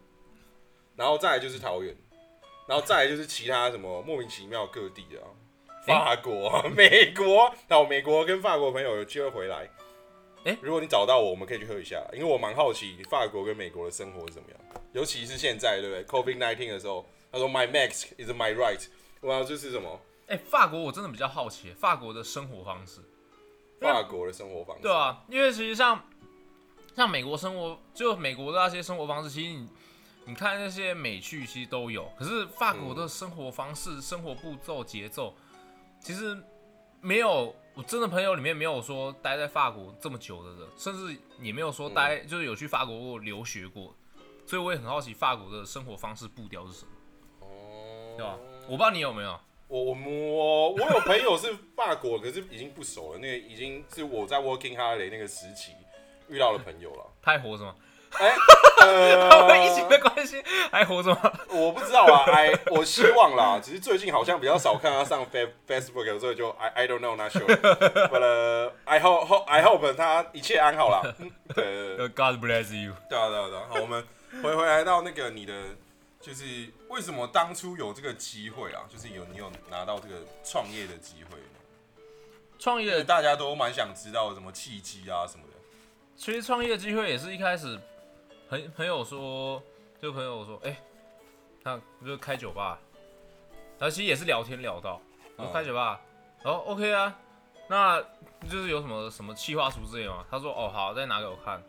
[0.95, 1.95] 然后再来就是桃园，
[2.67, 5.27] 然后再来就是其他什么莫名其妙各地的、啊，
[5.87, 9.69] 法国、啊、美国，然后美国跟法国朋友有机会回来。
[10.45, 10.57] 诶？
[10.61, 14.59] 如果你找到我，我们可以去喝一下，因为我蛮好奇法国跟美国的生活是怎么样，
[14.91, 18.85] 尤其是现在，对不对？Covid nineteen 的时候，他说 My mask is my right，
[19.21, 19.99] 我要就是什么？
[20.27, 23.01] 哎、法国我真的比较好奇，法国的生活方式，
[23.79, 26.01] 法国的生活方式，对啊，因为其实像
[26.95, 29.69] 像美国生活，就美国的那些生活方式，其实你
[30.25, 35.35] 你看那些美剧其实都有，可是法国的生活方式、生活步骤、节奏，
[36.01, 36.37] 其实
[37.03, 43.93] 没有我真的朋友里面没有说待在法国这么久的人，甚至也没有说待、就是有去法国过留学过，
[44.45, 46.91] 所以我也很好奇法国的生活方式步调是什么，
[47.41, 48.39] 哦，对吧？
[48.67, 49.37] 我不知道你有没有。
[49.67, 55.73] 我我我我有朋友是法国，可是已经不熟了，那个已经是我在 Working Holiday 那个时期
[56.29, 57.05] 遇到的朋友了。
[57.21, 57.75] 他还活着吗？
[58.19, 58.35] 哎、
[59.47, 61.31] 们疫情的关系还活着吗？
[61.49, 69.93] 我不知道啊，哎，我希望啦， 只是最近好像比较少看他上 Fa Facebook，所以就 I I don't know not sure，but、 uh, I hope hope I hope
[69.95, 71.01] 他一切安好啦。
[71.19, 72.93] 嗯对 God bless you。
[73.09, 74.05] 对啊对啊对啊，好，我们
[74.41, 75.53] 回回来到那个你的，
[76.19, 76.43] 就是
[76.89, 78.81] 为什么当初有这个机会啊？
[78.89, 81.59] 就是有你有拿到这个创业的机会呢？
[82.59, 85.53] 创业大家都蛮想知道什么契机啊什么的。
[86.15, 87.79] 其实创业的机会也是一开始
[88.53, 89.63] 朋朋友说，
[89.99, 90.77] 就朋友说，哎、
[91.63, 92.77] 他就开酒吧，
[93.79, 95.01] 然后其实也是聊天聊到，
[95.37, 95.99] 我开酒吧，
[96.43, 97.19] 然后 OK 啊，
[97.67, 97.99] 那
[98.47, 100.23] 就是有什么什么企划书之类吗？
[100.29, 101.59] 他说哦好，再拿给我看，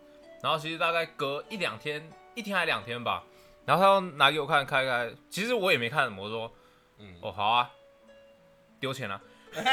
[0.42, 3.24] 然后其实大概隔一两天，一天还两天吧，
[3.64, 6.52] 然后他又拿给我看开开，其实我也没看什么，我说
[6.98, 7.70] 嗯，哦好啊，
[8.78, 9.18] 丢钱啊，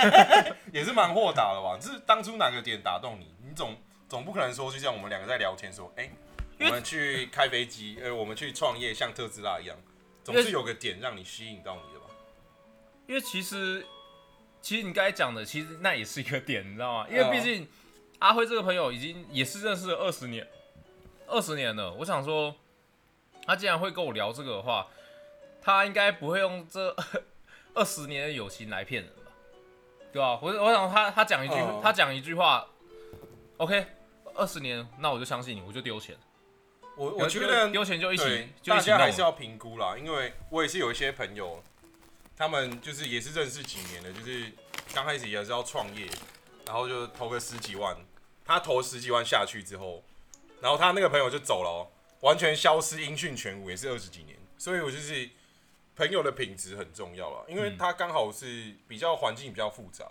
[0.71, 1.77] 也是蛮豁达的吧？
[1.77, 3.35] 是当初哪个点打动你？
[3.45, 3.75] 你总
[4.07, 6.09] 总不可能说，就像我们两个在聊天说，哎、
[6.67, 9.77] 我们去开飞机， 呃，我们去创业，像特斯拉一样，
[10.23, 12.05] 总是有个点让你吸引到你的吧？
[13.07, 13.85] 因为其实，
[14.61, 17.07] 其实你刚才讲的，其实那也是一个点，你知道吗？
[17.09, 17.67] 因为毕竟
[18.19, 20.47] 阿辉这个朋友已经也是认识了二十年，
[21.27, 21.93] 二十年了。
[21.93, 22.55] 我想说，
[23.45, 24.87] 他既然会跟我聊这个的话，
[25.61, 26.95] 他应该不会用这
[27.73, 29.31] 二十年的友情来骗人吧？
[30.13, 30.39] 对吧？
[30.41, 32.67] 我我想他他讲一句、嗯他讲一句话
[33.57, 33.85] ，OK，
[34.35, 36.15] 二十年，那我就相信你，我就丢钱。
[36.95, 41.63] 我我觉得丢钱就一起大家还是要评估啦，因为我也是有一些朋友，
[42.37, 44.51] 他们就是也是认识几年的，就是
[44.93, 46.07] 刚开始也是要创业，
[46.65, 47.97] 然后就投个十几万，
[48.45, 50.03] 他投十几万下去之后，
[50.61, 51.87] 然后他那个朋友就走了、哦，
[52.21, 55.29] 完全消失，音讯全无，也是二十几年，所以我就是
[55.95, 60.05] 朋友的品质很重要了，因为嗯他刚好是比较环境比较复杂。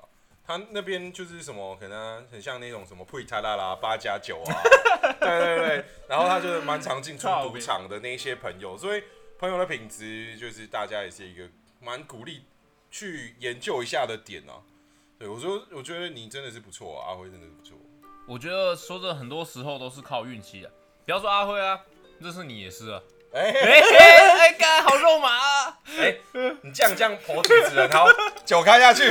[0.51, 4.51] 他那边就是什么，可能很像那种什么配泰拉啦、八加九啊，
[5.21, 9.05] 对对对，然后他就是蛮常进出赌场的那些朋友，所以
[9.39, 12.43] 朋友的品质就是大家也是一个蛮鼓励
[12.91, 14.59] 去研究一下的点啊。
[15.21, 17.79] 对我说，我觉得你真的是不错、啊，阿辉真的是不错。
[18.27, 20.73] 我觉得说真的，很多时候都是靠运气的。
[21.05, 21.81] 不要说阿辉啊，
[22.21, 23.01] 这是你也是啊。
[23.33, 25.79] 哎、哎哎哎，干好肉麻啊！
[25.99, 26.17] 哎、
[26.63, 28.07] 你这样这样捧主持人，好，
[28.45, 29.05] 酒开下去，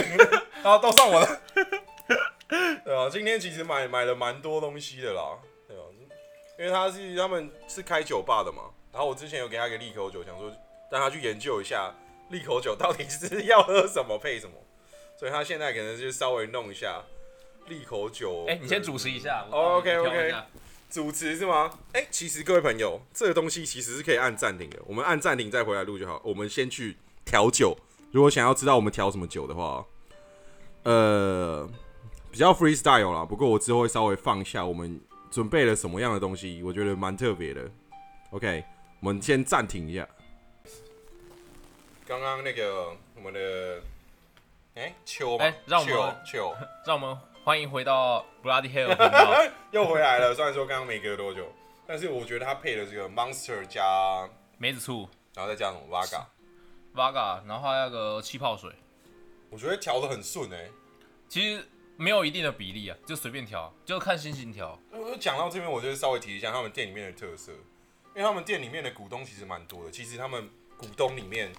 [0.61, 1.41] 然后都算我的。
[2.83, 5.83] 对啊，今天其实买买了蛮多东西的啦，对啊，
[6.57, 10.51] 因为他是他们是开酒吧的嘛，然后我之前有给他一个利口酒，想说
[10.91, 11.93] 让他去研究一下
[12.29, 14.53] 利口酒到底是要喝什么配什么，
[15.17, 17.01] 所以他现在可能就稍微弄一下
[17.67, 18.45] 利口酒。
[18.49, 19.45] 哎，你先主持一下。
[19.49, 20.33] ，OK OK
[20.89, 21.69] 主持是吗？
[21.93, 26.19] 哎、其实各位朋友，这个东西其实是可以按暂停的，我们按暂停再回来录就好。
[26.23, 27.77] 我们先去调酒，
[28.11, 29.85] 如果想要知道我们调什么酒的话，
[30.83, 31.69] 呃，
[32.31, 33.23] 比较 freestyle 啦。
[33.23, 34.99] 不过我之后会稍微放下我们
[35.29, 37.69] 准备了什么样的东西，我觉得蛮特别的。
[38.31, 38.63] OK，
[38.99, 40.07] 我们先暂停一下。
[42.07, 43.83] 刚刚那个我们的
[44.73, 46.15] 哎秋嘛，哎让我们
[46.83, 49.43] 让我们欢迎回到 Bloody Hell 频道。
[49.71, 50.35] 又回来了。
[50.35, 51.51] 虽然说刚刚没隔多久，
[51.87, 58.71] 但是我觉得他配了这个 Monster 加，梅子醋、然后再加什么 Vaga，Vaga，然后还有那个气泡水，
[59.49, 60.69] 我觉得调的很顺哎、
[61.27, 64.77] 其实没有一定的比例啊，就随便调，就看心情调。
[64.91, 67.51] 我讲到这边，我就稍微提一下他们店里面的特色，
[68.15, 69.91] 因为他们店里面的股东其实蛮多的。
[69.91, 70.47] 其实他们
[70.77, 71.51] 股东里面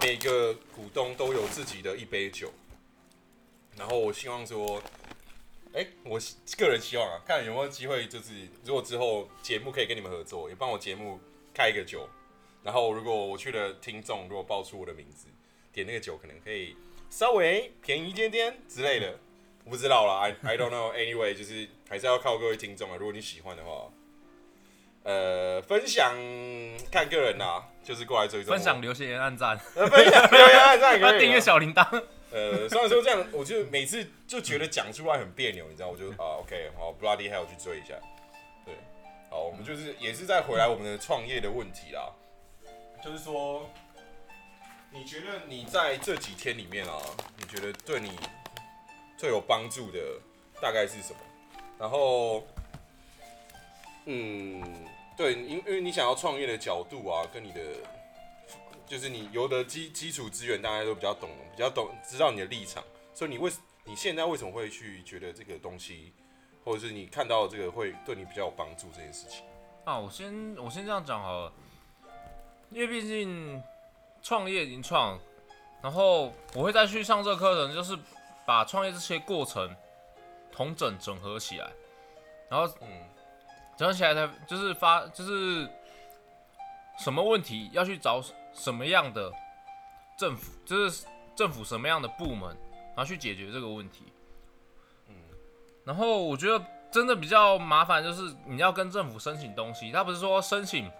[0.00, 2.52] 每个股东都有自己的一杯酒，
[3.76, 4.82] 然后我希望说，
[5.72, 6.18] 哎、我
[6.58, 11.20] 个人希望啊，看有没有机会，就是如果之后节目可以跟你们合作，也帮我节目
[11.54, 12.08] 开一个酒，
[12.64, 15.28] 然后如果我去的听众如果报出我的名字，
[15.72, 16.76] 点那个酒可能可以
[17.08, 19.16] 稍微便宜一点点之类的。
[19.62, 20.90] 我不知道啦 i I don't know.
[20.96, 22.96] Anyway，就是还是要靠各位听众啊。
[22.98, 23.92] 如果你喜欢的话，
[25.04, 26.12] 呃，分享
[26.90, 31.18] 看个人啦，就是过来追踪我分享、留言、按赞，呃分享留言、按赞。
[31.18, 32.02] 订阅小铃铛。
[32.32, 37.94] 呃，虽然说这样，我就每次就觉得讲出来很别扭，你知道，我就啊，OK，好，Bloody 还要去追一下。
[38.64, 38.74] 对，
[39.28, 42.12] 好，我们就是也是再回来我们的创业的问题啦，
[43.04, 43.68] 就是说，
[44.92, 47.00] 你觉得你在这几天里面啊，
[47.36, 48.12] 你觉得对你
[49.16, 49.98] 最有帮助的
[50.60, 51.18] 大概是什么？
[51.78, 52.44] 然后，
[54.04, 54.62] 嗯，
[55.16, 57.60] 对，因因为你想要创业的角度啊，跟你的
[58.90, 62.82] 就是你有的基基础资源，大家都比较懂，比较懂，知道你的立场，
[63.14, 63.48] 所以你为
[63.84, 66.12] 你现在为什么会去觉得这个东西，
[66.64, 69.44] 或者是你看到这个会对你比较有帮助这件事情？
[69.84, 71.52] 啊，我先我先这样讲好了，
[72.70, 73.62] 因为毕竟
[74.22, 75.16] 创业已经创，
[75.80, 77.96] 然后我会再去上这课程，就是
[78.44, 79.72] 把创业这些过程
[80.50, 81.70] 同整整合起来，
[82.48, 82.88] 然后嗯
[83.78, 85.70] 整合起来才就是发就是
[86.98, 88.20] 什么问题要去找
[88.52, 89.32] 什么样的
[90.18, 92.56] 政府，就是政府什么样的部门，
[92.88, 94.04] 然后去解决这个问题。
[95.08, 95.14] 嗯
[95.84, 100.90] 然后我觉得真的比较麻烦，就是你要跟政府申请东西，他不是说申请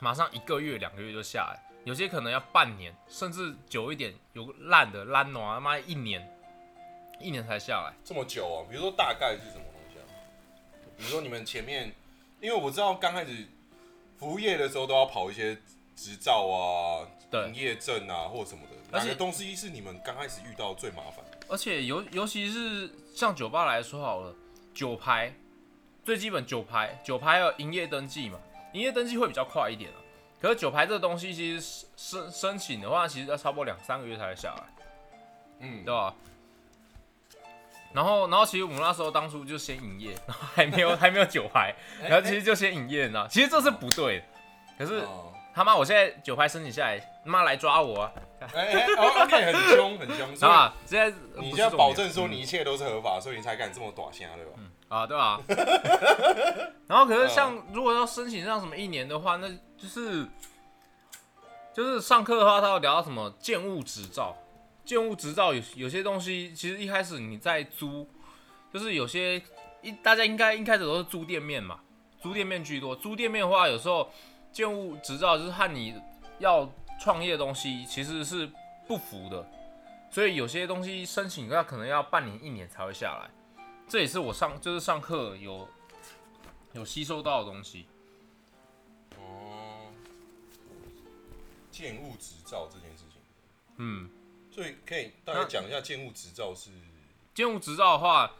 [0.00, 6.28] 马上一个月、两个月就下来，有些可能要半年，甚至久一点，有烂的烂暖他妈一年，
[7.18, 7.94] 一年才下来。
[8.04, 10.04] 这么久啊、比如说大概是什么东西啊？
[10.96, 11.92] 比如说你们前面，
[12.40, 13.48] 因为我知道刚开始
[14.18, 15.56] 服务业的时候都要跑一些
[16.02, 21.38] 执照啊、对营业证啊或者什么的，哪个东西是你们刚开始遇到最麻烦的？
[21.48, 24.34] 而且尤尤其是像酒吧来说好了，
[24.74, 25.32] 酒牌
[26.04, 28.38] 最基本酒牌，酒牌要营业登记嘛，
[28.72, 29.96] 营业登记会比较快一点啊。
[30.40, 34.64] 可是酒牌这个东西，其实申申请的话，其实要差不多两三个月才会下来，
[35.60, 36.12] 嗯，对吧？
[37.94, 43.28] 然后，然后其实我们那时候当初就先营业，然 后还没有还没有酒牌， 然后其实就先营业，你知道？
[43.28, 44.24] 其实这是不对的。
[44.78, 48.12] 可是哦他妈，我现在九拍申请下来，妈来抓我啊！
[48.54, 54.52] 哎，OK，很凶很凶， 所以啊，现在你就要保证说你一切都是合法，所以你才敢这么短虾，对吧？
[54.88, 55.40] 啊，对吧、
[56.86, 60.26] 然后可是像如果要申请上什么一年的话，那就是
[61.72, 64.36] 就是上课的话，他要聊到什么建物执照，
[64.84, 68.06] 建物执照有有些东西，其实一开始你在租，
[68.72, 69.40] 就是有些
[69.80, 71.80] 一大家应该一开始都是租店面嘛，
[72.20, 72.94] 租店面居多。
[72.94, 74.12] 租店面的话，有时候
[74.52, 75.94] 建物执照就是和你
[76.38, 78.50] 要创业的东西其实是
[78.86, 79.48] 不符的，
[80.10, 83.30] 所以有些东西申请要可能要半年一年才会下来。
[83.88, 85.68] 这也是我上就是上课有
[86.72, 87.86] 有吸收到的东西。
[89.18, 89.92] 哦，
[91.70, 93.20] 建物执照这件事情，
[93.76, 94.10] 嗯，
[94.50, 96.70] 所以可以大概讲一下建物执照是
[97.34, 98.30] 建物执照的话，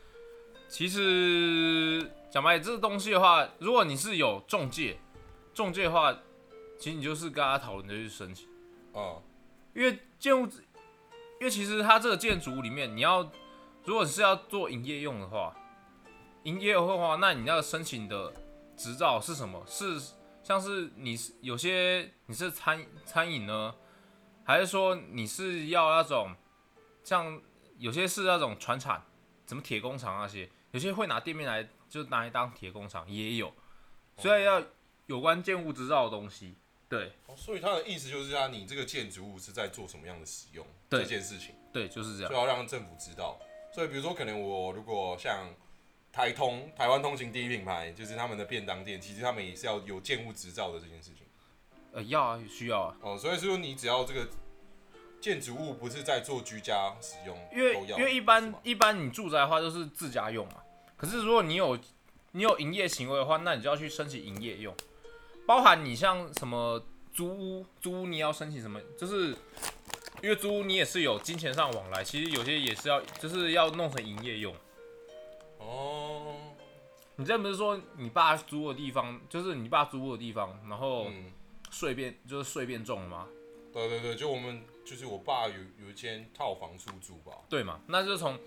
[0.68, 4.98] 其实讲白了，这个东西的话，如果你是有中介，
[5.54, 6.12] 中介的话，
[6.78, 8.48] 其实你就是跟他讨论就去申请，
[8.92, 9.22] 啊，
[9.74, 10.46] 因为建物，
[11.40, 13.30] 因为其实它这个建筑里面，你要
[13.84, 15.54] 如果是要做营业用的话，
[16.44, 18.32] 营业用的话，那你要申请的
[18.76, 19.62] 执照是什么？
[19.66, 20.00] 是
[20.42, 23.74] 像是你是有些你是餐餐饮呢，
[24.44, 26.34] 还是说你是要那种
[27.04, 27.40] 像
[27.78, 29.04] 有些是那种船厂，
[29.46, 33.52] 什么铁工厂那些，有些会拿店面来就拿来当铁工厂也有，
[34.16, 34.60] 所以要
[35.12, 36.54] 有关建物执照的东西，
[36.88, 43.38] 对哦所以他的意思就是啊，你这个建筑物是在做什么样的使用这件事情，对，就是这样就，要让政府知道。
[43.74, 45.50] 所以比如说，可能我如果像
[46.10, 51.26] 台通台湾通行第一品牌，就是他们的便当店，其实他们也是要有建物执照的这件事情。
[51.92, 52.96] 呃，要啊，需要啊。
[53.02, 54.26] 哦，所以说你只要这个
[55.20, 60.62] 建筑物不是在做居家使用，因为都要因为一般一般你住宅的话就是自家用嘛，
[60.96, 61.78] 可是如果你有
[62.32, 64.74] 你有营业行为的话，那你就要去申请营业用，
[65.46, 69.36] 包含你像什么租屋，租屋你要申请什么，就是
[70.22, 74.54] 因为租屋你也是有金钱上往来，其实有些也是要就是要弄成营业用。
[75.58, 76.34] 哦，
[77.16, 81.32] 你这不是说你爸租的地方，就是你爸租的地方，然后嗯，
[81.70, 83.26] 税变就是税变重了吗？
[83.72, 87.80] 对对对，就我们就是我爸有有一间套房出租吧，对嘛？
[87.86, 88.38] 那就是从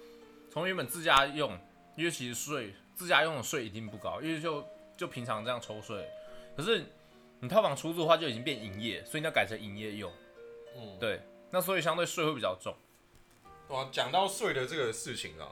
[0.51, 1.57] 从原本自家用，
[1.95, 6.07] 因为其实税自家用的税一定不高，因为就就平常这样抽税。
[6.55, 6.85] 可是
[7.39, 10.11] 你套房出租的话，就已经变营业，所以你要改成营业用。
[10.75, 12.75] 嗯，对，那所以相对税会比较重。
[13.69, 15.51] 哇啊，讲到税的这个事情啊，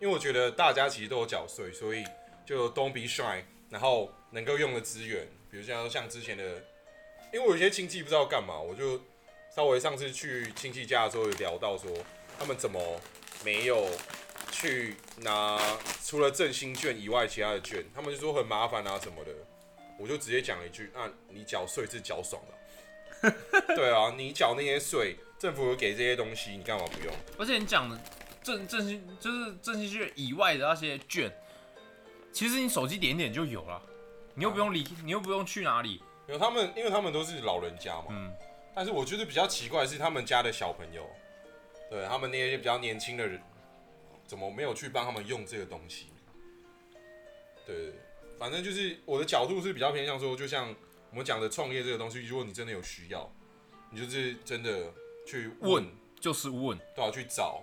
[0.00, 2.04] 因为我觉得大家其实都有缴税，所以
[2.44, 6.44] 就 don't be shy，然后能够用的资源，比如像像之前的，
[7.32, 9.00] 因为我有些亲戚不知道干嘛，我就
[9.54, 11.90] 稍微上次去亲戚家的时候有聊到说，
[12.38, 13.00] 他们怎么
[13.44, 13.88] 没有
[14.50, 15.58] 去拿
[16.02, 19.32] 除了振兴券以外其他的券，他们就说很麻烦啊什么的，
[19.98, 22.42] 我就直接讲一句，那你缴税是缴爽
[23.22, 23.34] 的，
[23.76, 27.14] 对啊，你缴那些税，政府有给这些东西，你干嘛不用？
[27.38, 27.98] 而且你讲的
[28.42, 31.32] 振振兴就是振兴券以外的那些券，
[32.32, 33.80] 其实你手机点点就有了，
[34.34, 36.02] 你又不用离，你又不用去哪里。
[36.26, 38.32] 有他们，因为他们都是老人家嘛，嗯，
[38.74, 41.08] 但是我觉得比较奇怪的是他们家的小朋友，
[41.90, 43.40] 对他们那些比较年轻的人，
[44.26, 46.08] 怎么没有去帮他们用这个东西？
[47.66, 47.92] 对，
[48.44, 50.68] 反正就是我的角度是比较偏向说，就像
[51.08, 53.32] 我们讲的创业这个东西，如果你真的有需要，
[53.90, 54.92] 你就是真的
[55.26, 55.86] 去问，问
[56.20, 57.62] 就是问，都要去找，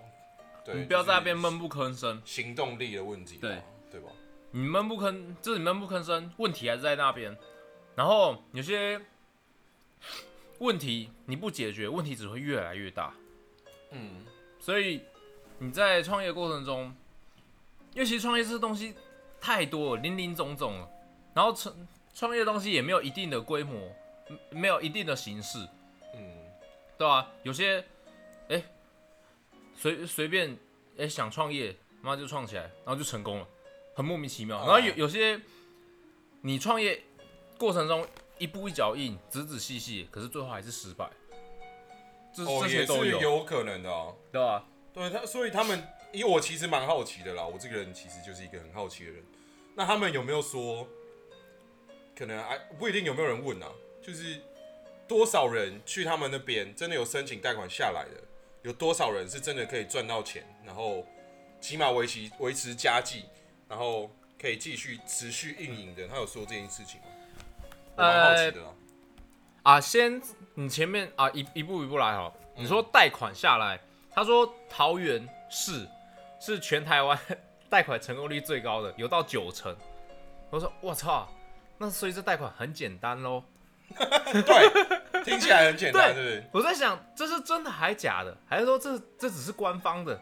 [0.64, 2.20] 对，你不要在那边闷不吭声。
[2.24, 3.62] 行动力的问题，对
[3.92, 4.08] 对吧？
[4.50, 7.38] 你闷不吭，就是你闷不吭声，问题还是在那边。
[7.94, 9.00] 然后有些
[10.58, 13.14] 问题你不解决，问题只会越来越大。
[13.92, 14.24] 嗯，
[14.58, 15.02] 所以
[15.60, 16.92] 你在创业过程中，
[17.94, 18.96] 因为其实创业这东西
[19.42, 20.88] 太多了，林林总总了。
[21.34, 21.74] 然后创
[22.14, 23.74] 创业的东西也没有一定的规模，
[24.30, 25.58] 嗯没有一定的形式，
[26.14, 26.36] 嗯，
[26.96, 27.84] 对吧、有些
[28.48, 28.62] 哎
[29.74, 30.56] 随随便
[30.96, 33.48] 哎想创业，妈就创起来，然后就成功了，
[33.96, 34.58] 很莫名其妙。
[34.58, 35.40] 哦然后有有些
[36.42, 37.02] 你创业
[37.58, 38.06] 过程中
[38.38, 41.10] 一步一脚印，仔仔细细，可是最后还是失败。
[42.34, 44.12] 这、哦，这些都有，有可能的啊。
[44.30, 49.24] 对吧、对他，所以他们，因为我其实蛮好奇的啦，我这个人其实就是一个很好奇的人，
[49.74, 50.86] 那他们有没有说，
[52.14, 53.68] 可能哎不一定有没有人问啊，
[54.02, 54.40] 就是
[55.08, 58.20] 多少人去他们那边真的有申请贷款下来的，
[58.62, 61.06] 有多少人是真的可以赚到钱，然后
[61.60, 63.24] 起码维持维持家计，
[63.68, 64.10] 然后
[64.40, 66.06] 可以继续持续运营的？
[66.08, 67.06] 他有说这件事情吗？
[67.96, 68.74] 我蛮好奇的啊。
[69.62, 70.20] 啊，先
[70.54, 72.32] 你前面啊一一步一步来哈。
[72.54, 75.88] 你说贷款下来，他说桃园市
[76.44, 77.16] 是全台湾
[77.70, 79.74] 贷款成功率最高的，有到九成。
[80.50, 81.32] 我说我操，
[81.78, 83.44] 那所以这贷款很简单喽。
[83.94, 86.44] 对，听起来很简单，对不对？
[86.52, 88.36] 我在想，这是真的还假的？
[88.48, 90.20] 还是说这这只是官方的？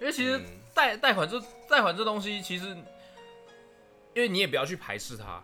[0.00, 0.40] 因为其实
[0.74, 2.66] 贷贷款这贷款这东西，其实
[4.14, 5.42] 因为你也不要去排斥它，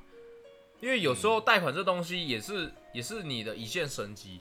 [0.80, 4.40] 因为有时候贷款这东西也是也是你的一线生机。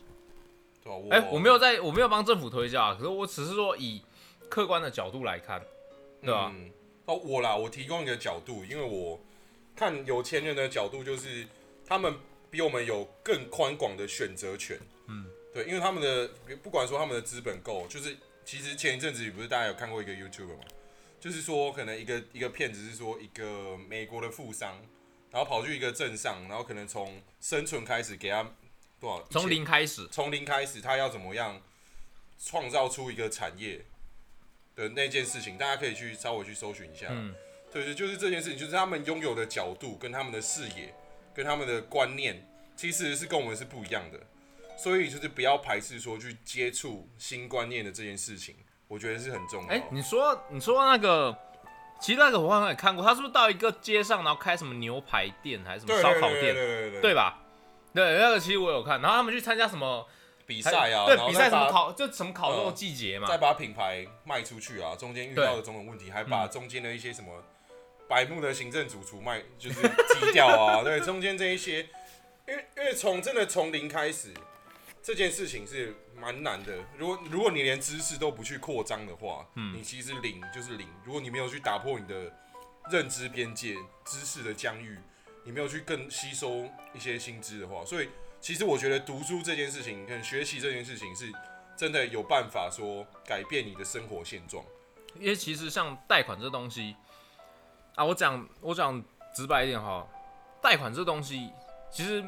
[1.11, 4.01] 哎，我没有在，我没有帮政府推销啊，可是我只是说以
[4.49, 5.61] 客观的角度来看，
[6.21, 6.53] 对吧？
[7.05, 9.19] 哦，我啦，我提供一个角度，因为我
[9.75, 11.47] 看有钱人的角度，就是
[11.85, 12.13] 他们
[12.51, 14.79] 比我们有更宽广的选择权。
[15.07, 16.29] 嗯，对，因为他们的
[16.63, 20.63] 不管说他们的资本够，就是其实前一阵子不是大家有看过一个 YouTube 吗？
[21.19, 24.81] 就是说可能一个一个骗子是说一个美国的富商，
[25.31, 28.49] 然后跑去一个镇上，然后可能从生存开始给他。
[28.99, 29.23] 多少？
[29.29, 31.61] 从零开始，从零开始，他要怎么样
[32.43, 33.85] 创造出一个产业
[34.77, 37.07] 的那件事情，大家可以去稍微去搜寻一下。
[37.09, 37.33] 嗯，
[37.73, 40.93] 对，就是这件事情，就是他们拥有的角度跟他们的视野
[41.33, 44.19] 跟他们的观念，其实是跟我们是不一样的。
[44.77, 48.55] 所以就是不要排斥说去接触新观念的这件事情，
[48.87, 49.69] 我觉得是很重要。
[49.69, 51.35] 哎，你说你说那个，
[51.99, 56.53] 其实那个我好像也看过，他是不是到一个街上，然后开什么牛排店还是什么烧烤店，
[57.01, 57.39] 对吧？
[57.91, 60.07] 对，那个其实我有看，然后他们去参加什么
[60.47, 61.05] 比赛啊？
[61.05, 63.27] 对，比赛什么烤，就什么烤肉季节嘛。
[63.27, 67.43] 再把品牌卖出去啊，中间遇到的种种问题，还把中间的一些什么
[68.07, 70.81] 百慕的行政主厨卖，就是踢掉啊。
[70.85, 71.81] 对，中间这一些，
[72.47, 74.33] 因为因为从真的从零开始，
[75.03, 76.73] 这件事情是蛮难的。
[76.97, 80.87] 如果如果你连知识都不去扩张的话，嗯，你其实零就是零。
[81.03, 82.33] 如果你没有去打破你的
[82.89, 83.75] 认知边界、
[84.05, 84.97] 知识的疆域。
[85.43, 88.09] 你没有去更吸收一些新知的话，所以
[88.39, 91.31] 其实我觉得读书这件事情跟学习这件事情是
[91.75, 94.63] 真的有办法说改变你的生活现状。
[95.19, 96.95] 因为其实像贷款这东西
[97.95, 99.03] 啊，我讲我讲
[99.35, 100.07] 直白一点哈，
[100.61, 101.51] 贷款这东西
[101.91, 102.23] 其实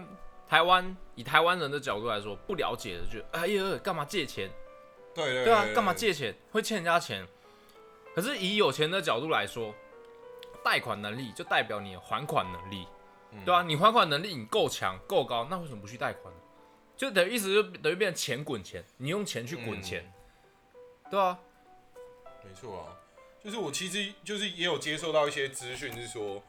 [0.47, 4.49] 台湾以台湾人的角度来说，不了解的就哎呀干嘛借钱？
[5.13, 6.33] 对对对啊，干嘛借钱？
[6.51, 7.25] 会欠人家钱？
[8.15, 9.73] 可是以有钱的角度来说，
[10.63, 12.87] 贷款能力就代表你的还款能力。
[13.45, 16.33] 对啊，你还款能力你够强够高，那为什么不去贷款？
[16.33, 16.39] 呢？
[16.97, 20.11] 就等于意思就等于变成钱滚钱，你用钱去滚钱，
[21.09, 21.39] 对啊，
[22.43, 22.97] 没错啊，
[23.41, 26.43] 就是我其实就是也有接受到一些资讯，是说，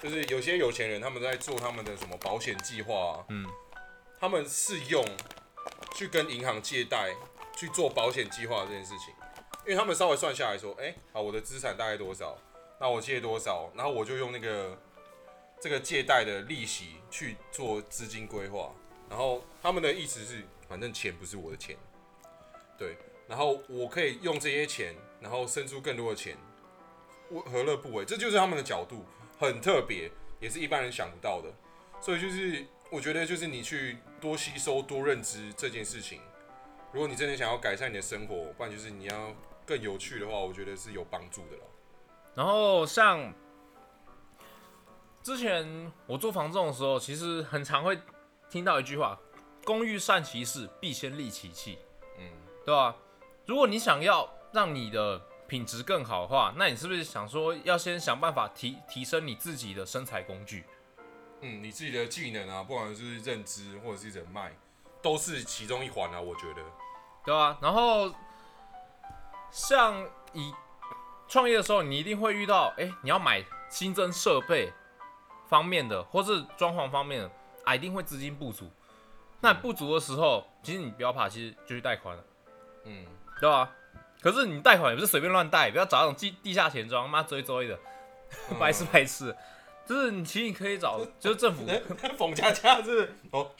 [0.00, 3.46] 就是有些有钱人他们在做他们的什么保险计划，嗯，
[4.18, 5.04] 他们是用
[5.94, 7.14] 去跟银行借贷
[7.54, 9.12] 去做保险计划这件事情，
[9.66, 12.38] 因为他们稍微算下来说，哎，好，我的资产大概多少，
[12.80, 14.78] 那我借多少，然后我就用那个。
[15.60, 18.72] 这个借贷的利息去做资金规划，
[19.10, 21.76] 然后他们的意思是，反正钱不是我的钱，
[22.78, 22.96] 对，
[23.28, 26.34] 然后我可以用这些钱，然后生出更多的钱，
[27.28, 28.06] 我何乐不为？
[28.06, 29.04] 这就是他们的角度，
[29.38, 31.52] 很特别，也是一般人想不到的。
[32.00, 36.22] 所以就是我觉得，就是你去多吸收、多认知这件事情，
[36.90, 39.36] 如果你真的想要改善你的生活，不然就是你要
[39.66, 41.62] 更有趣的话，我觉得是有帮助的了。
[42.34, 43.30] 然后像。
[45.22, 47.98] 之前我做房仲的时候，其实很常会
[48.48, 49.18] 听到一句话
[49.64, 51.78] ：“工欲善其事，必先利其器。”
[52.18, 52.30] 嗯，
[52.64, 52.96] 对吧？
[53.46, 60.64] 如果你想要让你的品质更好的话，那你是不是想说要先想办法提提升你自己的身材工具？
[61.42, 64.52] 嗯，你自己的技能啊，不管是认知或者是人脉，
[65.02, 66.20] 都是其中一环啊。
[66.20, 66.62] 我觉得，
[67.24, 67.58] 对啊。
[67.60, 68.10] 然后，
[69.50, 70.02] 像
[70.32, 70.52] 以
[71.28, 74.72] 创业的时候，你一定会遇到，哎，你要买新增设备。
[75.50, 77.30] 方面的，或是装潢方面的，
[77.64, 78.70] 啊，一定会资金不足。
[79.40, 82.24] 那不足的时候，其实你不要怕，其实就去贷款了，
[82.84, 83.04] 嗯，
[83.40, 83.70] 对吧？
[84.22, 87.78] 可是你贷款也不是随便乱贷，不要找那种地地下钱庄，妈追追的，
[88.58, 89.34] 白痴白痴。
[89.86, 91.66] 就是你其实你可以找，就是政府。
[92.16, 93.50] 冯佳佳是哦，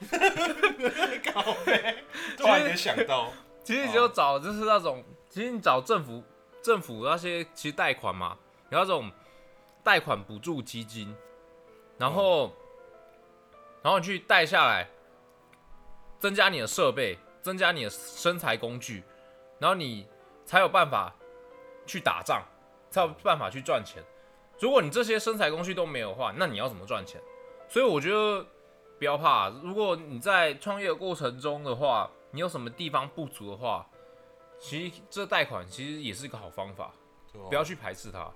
[1.34, 2.02] 搞呗。
[2.34, 3.30] 突然间想到，
[3.62, 6.22] 其实你就找就是那种，其实你找政府
[6.62, 8.38] 政府那些其实贷款嘛，
[8.70, 9.10] 然后这种
[9.86, 11.14] 贷款补助基金。
[11.96, 12.52] 然后，
[13.82, 14.88] 然后你去贷下来，
[16.18, 19.04] 增加你的设备，增加你的生财工具，
[19.60, 20.08] 然后你
[20.44, 21.14] 才有办法
[21.86, 22.42] 去打仗，
[22.90, 24.02] 才有办法去赚钱。
[24.58, 27.20] 如果你这些生财工具都没有的话，那你要怎么赚钱？
[27.68, 28.44] 所以我觉得
[28.98, 33.86] 不要怕，如果你在创业的过程中的话，你有什么地方不足的话，
[34.58, 36.92] 其实这贷款其实也是一个好方法，
[37.48, 38.30] 不要去排斥它，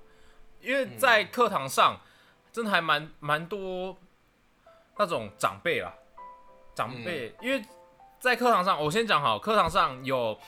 [0.61, 1.99] 因为在课堂上
[2.53, 3.97] 真的还蛮蛮多
[4.99, 5.95] 那种长辈啦，
[6.75, 7.65] 长辈，因为
[8.19, 10.39] 在课堂上，我先讲好，课堂上有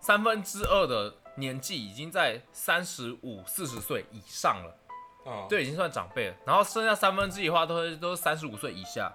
[0.00, 4.78] 三分之二的年纪已经在三十五、四十岁以上了。
[5.24, 6.34] 啊，对，已经算长辈了。
[6.44, 9.12] 然后剩下三分之一的话，都是都是三十五岁以下，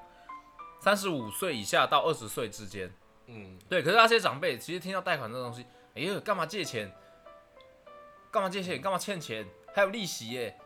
[0.79, 2.89] 三十五岁以下到二十岁之间。
[3.25, 6.89] 嗯，对，可是那些长辈其实听到贷款这东西，哎呦，干嘛借钱？
[8.31, 8.81] 干嘛借钱？
[8.81, 9.45] 干嘛欠钱？
[9.77, 10.57] 还有利息耶。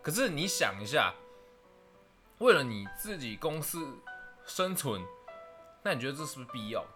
[0.00, 1.12] 可是你想一下，
[2.38, 3.98] 为了你自己公司
[4.46, 5.04] 生存，
[5.82, 6.86] 那你觉得这是不是必要？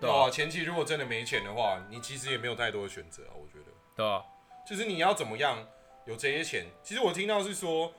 [0.00, 3.72] 对啊，前期如果真的没钱的话，你其实也没有太多的选择啊，我觉得。
[3.96, 4.22] 对啊？
[4.64, 5.58] 就是你要怎么样
[6.06, 6.66] 有这些钱。
[6.84, 7.92] 其实我听到是说，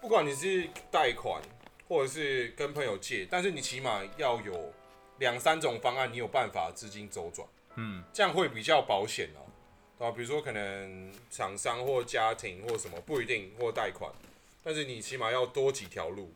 [0.00, 1.42] 不管你是贷款
[1.86, 4.72] 或者是跟朋友借，但是你起码要有
[5.18, 9.47] 两三种方案，你有办法资金周转，嗯，这样会比较保险哦、对
[9.98, 14.10] 啊、比如说可能厂商或家庭或什么不一定或贷款，
[14.62, 16.32] 但是你起码要多几条路。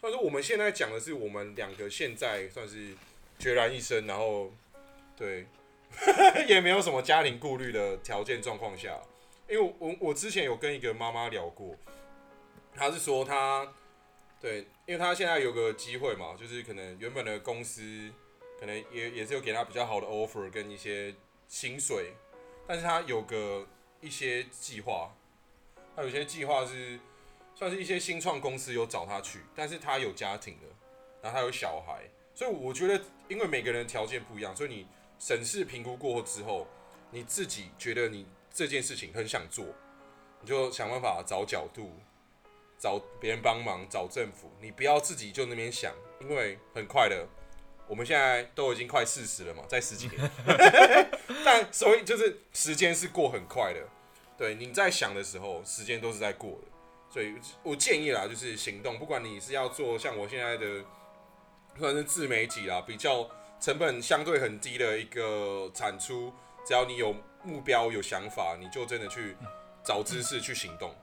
[0.00, 2.94] 所以说我们现在讲的是我们两个现在算是
[3.38, 4.52] 孑然一身，然后
[5.16, 5.46] 对
[6.48, 8.98] 也没有什么家庭顾虑的条件状况下，
[9.48, 11.76] 因为我我之前有跟一个妈妈聊过，
[12.74, 13.74] 她是说她
[14.40, 18.10] 对，因为她现在有个机会嘛，就是可能原本的公司
[18.58, 21.14] 可能也也是有给她比较好的 offer 跟一些
[21.48, 22.14] 薪水，
[22.72, 23.66] 但是他有个
[24.00, 25.12] 一些计划，
[25.96, 27.00] 他有些计划是
[27.52, 30.68] 算是一些新创公司有找他去，但是他有家庭的，
[31.20, 34.86] 然后他有小孩，所以我觉得因为每个人条件不一样，所以你
[35.18, 36.64] 审视评估过后之后，
[37.10, 39.66] 你自己觉得你这件事情很想做，
[40.40, 41.90] 你就想办法找角度，
[42.78, 47.26] 找别人帮忙，找政府，你不要自己就那边想，因为很快的，
[47.90, 50.30] 我们现在都已经快四十了嘛，在十几年，
[51.44, 53.80] 但所以就是时间是过很快的，
[54.38, 56.68] 对，你在想的时候，时间都是在过的，
[57.12, 57.34] 所以
[57.64, 60.84] 我建议啦，就是行动，不管你是要做像我现在的，
[61.76, 63.28] 算是自媒体啦，比较
[63.60, 66.32] 成本相对很低的一个产出，
[66.64, 67.12] 只要你有
[67.42, 69.36] 目标、有想法，你就真的去
[69.82, 70.94] 找知识去行动。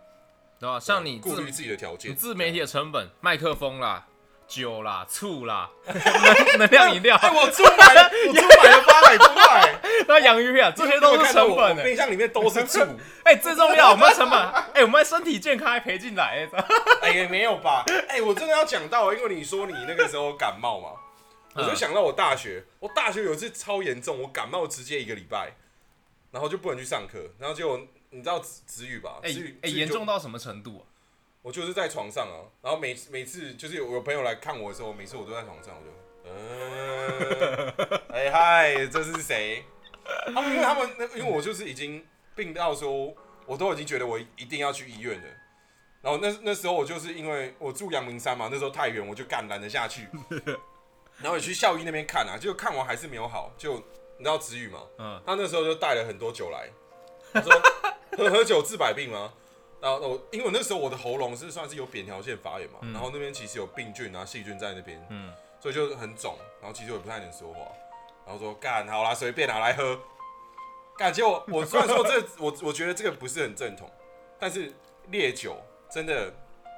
[0.60, 0.80] 对吧？
[0.80, 4.08] 像你自顾虑自己的条件，你自媒体的成本，麦克风啦、
[4.48, 9.76] 酒啦、醋啦、能 能量饮料、哎，我出买了， 我出买了八百多块，
[10.08, 11.84] 那洋芋片，这些都是成本。
[11.84, 12.80] 冰箱里面都是醋。
[13.24, 14.40] 哎、最重要，我们的成本，
[14.74, 16.64] 哎、我们的身体健康还赔进来、哎
[17.02, 17.84] 哎，也没有吧？
[18.08, 20.90] 哎，我真的要讲到，因为你说你那个时候感冒嘛，
[21.56, 25.52] 我就想到我大学，我大学有一次超严重，我感冒直接一个礼拜，
[26.32, 27.78] 然后就不能去上课，然后就
[28.12, 29.18] 你知道子子宇吧？
[29.22, 30.06] 哎子宇哎，严、重。
[30.06, 30.84] 到什么程度啊？
[31.48, 39.64] 我就是在床上啊，然后每每次就是有有朋友来看我的时候，每次我都在床上，我就，嗯， 哎嗨，这是谁？
[40.34, 45.28] 他们因为他们那因为我就是已经病到说，我都已经觉得我一定要去医院了。
[46.02, 50.06] 然后那那时候我就是因为我住阳明山嘛，那时候太远，我就干懒得下去。
[51.24, 53.54] 然后也去校医那边看啊，结果看完还是没有好。
[53.58, 53.76] 就
[54.18, 56.70] 你知道子宇嘛，嗯，他那时候就带了很多酒来，
[57.32, 57.54] 他说
[58.18, 59.32] 喝喝酒治百病吗？
[59.80, 67.60] 然后我因为我那时候我的喉咙是算是有扁桃腺发炎嘛，然后那边其实有病菌啊细菌在那边，嗯所以就很肿，然后其实我也不太能说话，
[68.26, 70.00] 然后说干好啦，随便拿来喝，
[70.98, 73.90] 感觉我我虽然说这我我觉得这个不是很正统，
[74.40, 74.74] 但是
[75.10, 75.58] 烈酒
[75.90, 76.32] 真的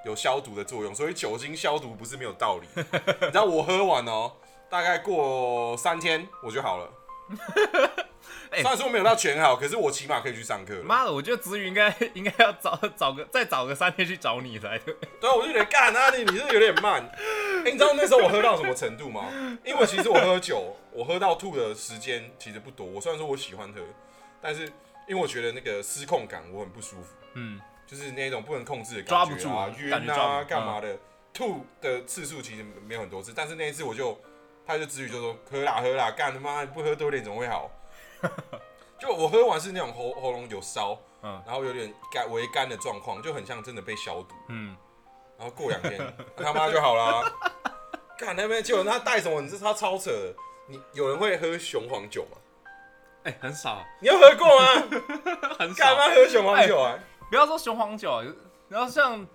[0.06, 2.68] 有消毒的作用，所以酒精消毒不是没有道理。
[2.76, 4.32] 你知道我喝完哦，
[4.70, 6.90] 大概过三天我就好了。
[8.52, 10.84] 哎虽然说没有到全好，可是我起码可以去上课了。
[10.84, 14.86] 妈的，我觉得子宇应该 应该要找找个再找个三天去找你来的。
[15.22, 17.04] 对啊，我就觉得干啊，你你是有点慢。
[17.64, 19.26] 哎、你知道那时候我喝到什么程度吗？
[19.64, 22.86] 因为其实我喝酒，我喝到吐的时间其实不多。
[22.86, 23.82] 我虽然说我喜欢喝，
[24.42, 24.66] 但是
[25.08, 29.50] 因为我觉得那个失控感我很不舒服，嗯，就是那种不能控制的感觉啊，不住
[29.84, 30.98] 晕感啊，干嘛的。
[31.32, 34.20] 吐的次数其实没有很多次，但是那一次我就，
[34.70, 37.72] 他就至于就说 喝啦喝啦，干他妈不喝多点怎么会好？
[39.00, 44.36] 就我喝完是那种喉喉咙有烧，嗯然后有点干微干的状况，就很像真的被消毒。
[44.50, 44.76] 嗯，
[45.38, 46.00] 然后过两天
[46.38, 47.24] 他妈就好啦。
[48.18, 49.42] 看那边结果他带什么？
[49.42, 50.36] 你知道他超扯的。
[50.68, 52.38] 你有人会喝雄黄酒吗？
[53.24, 54.66] 哎、很少，你有喝过吗？
[55.58, 57.00] 很 干嘛喝雄黄酒啊？
[57.30, 58.22] 不要说雄黄酒，
[58.68, 59.26] 然后像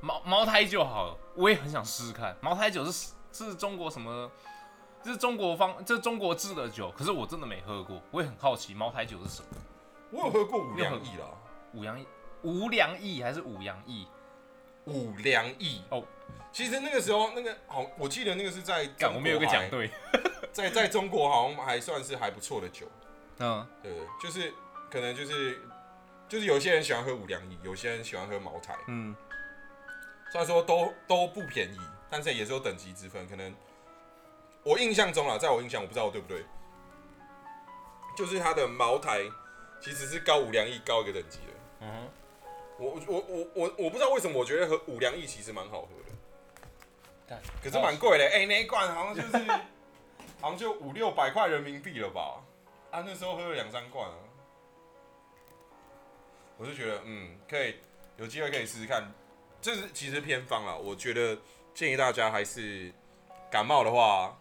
[0.00, 2.36] 茅茅台酒好了，我也很想试试看。
[2.40, 4.30] 茅台酒是是中国什么？
[5.02, 9.48] 这是中国方，这是中国制的酒，可是我真的没喝过，我也很好奇茅台酒是什么。
[10.10, 11.26] 我有喝过五粮液啦，
[11.72, 12.06] 五粮液，
[12.42, 14.06] 吴良义还是五粮液？
[14.84, 16.04] 五粮液哦，
[16.52, 19.90] 其实那个时候那个好，我记得那个是在我们有个讲对。
[20.52, 22.86] 在在中国好像还算是还不错的酒，
[23.38, 23.90] 嗯，对？
[24.22, 24.52] 就是
[24.90, 25.58] 可能就是
[26.28, 29.16] 就是有些人喜欢喝五粮液，有些人喜欢喝茅台，嗯，
[30.30, 31.78] 虽然说都都不便宜，
[32.12, 33.26] 但是也是有等级之分。
[33.26, 33.54] 可能
[34.62, 36.44] 我印象中啊，在我印象我不知道我对不对，
[38.14, 39.22] 就是它的茅台
[39.80, 41.52] 其实是高五粮液高一个等级的。
[41.80, 42.08] 嗯哼，
[42.78, 46.14] 我我我我我不知道为什么，我觉得和五粮液其实蛮好喝的，
[47.26, 48.24] 干可是蛮贵的。
[48.26, 49.50] 哎、那一罐好像就是
[50.38, 52.44] 好像就五六百块人民币了吧？
[52.90, 54.14] 啊，那时候喝了两三罐啊，
[56.58, 57.76] 我就觉得嗯，可以
[58.18, 59.10] 有机会可以试试看。
[59.62, 61.38] 这是其实偏方啊，我觉得
[61.74, 62.92] 建议大家还是
[63.50, 64.38] 感冒的话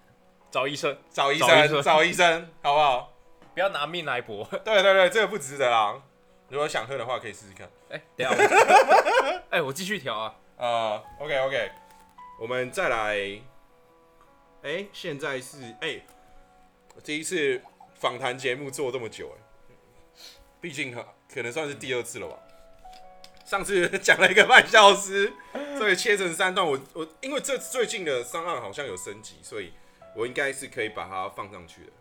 [0.50, 3.14] 找医生，找医生生，找医生，好不好？
[3.54, 4.46] 不要拿命来搏。
[4.64, 6.02] 对对对，这个不值得啦。
[6.50, 7.70] 如果想喝的话，可以试试看。
[7.90, 10.36] 哎、等下我， 哎、我继续调啊。
[10.58, 11.72] 啊、o k OK，
[12.40, 13.42] 我们再来。
[14.64, 16.00] 哎、现在是哎、
[17.04, 17.60] 第一次
[17.96, 19.42] 访谈节目做这么久哎，
[20.62, 22.38] 毕竟可可能算是第二次了吧。
[23.52, 25.34] 上次讲了一个半小时，
[25.78, 26.66] 所以切成三段。
[26.66, 29.74] 我我因为这最近的上岸好像有升级，所以
[30.16, 31.92] 我应该是可以把它放上去的。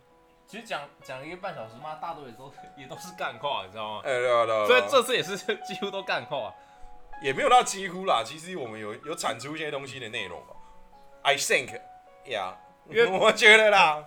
[0.47, 4.03] 其实讲讲一个半小时，妈大多也都 也都是干话，你知道吗？
[4.05, 6.55] 哎、对啊对啊所以这次也是几乎都干话。
[7.21, 10.55] 也没有到几乎啦，其实我们有有产出一些东西的内容吧。
[11.23, 11.81] I think,
[12.25, 12.55] yeah，
[12.89, 14.05] 因为 我觉得啦，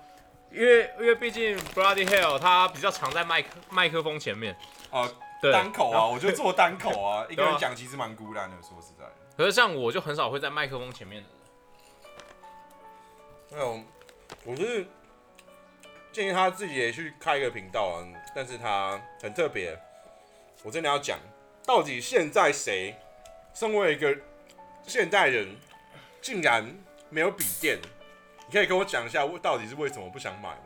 [0.50, 4.56] 因为因为毕竟 Bloody Hell 它比较常在麦克麦克风前面，
[4.90, 5.14] 啊，对，
[5.52, 6.06] 单口啊。
[6.08, 9.14] 我就做单口啊， 一个人讲其实蛮孤单的，说实在的。
[9.36, 11.38] 可是像我就很少会在麦克风前面的人。
[13.52, 13.84] 没有，
[14.46, 14.86] 我是
[16.12, 19.78] 建议他自己也去开一个频道啊，但是他很特别，
[20.64, 21.20] 我真的要讲，
[21.66, 22.96] 到底现在谁
[23.54, 24.16] 身为一个
[24.84, 25.56] 现代人，
[26.22, 26.66] 竟然
[27.10, 27.80] 没有笔电？
[28.48, 30.58] 你可以跟我讲一下，我到底是为什么不想买吗？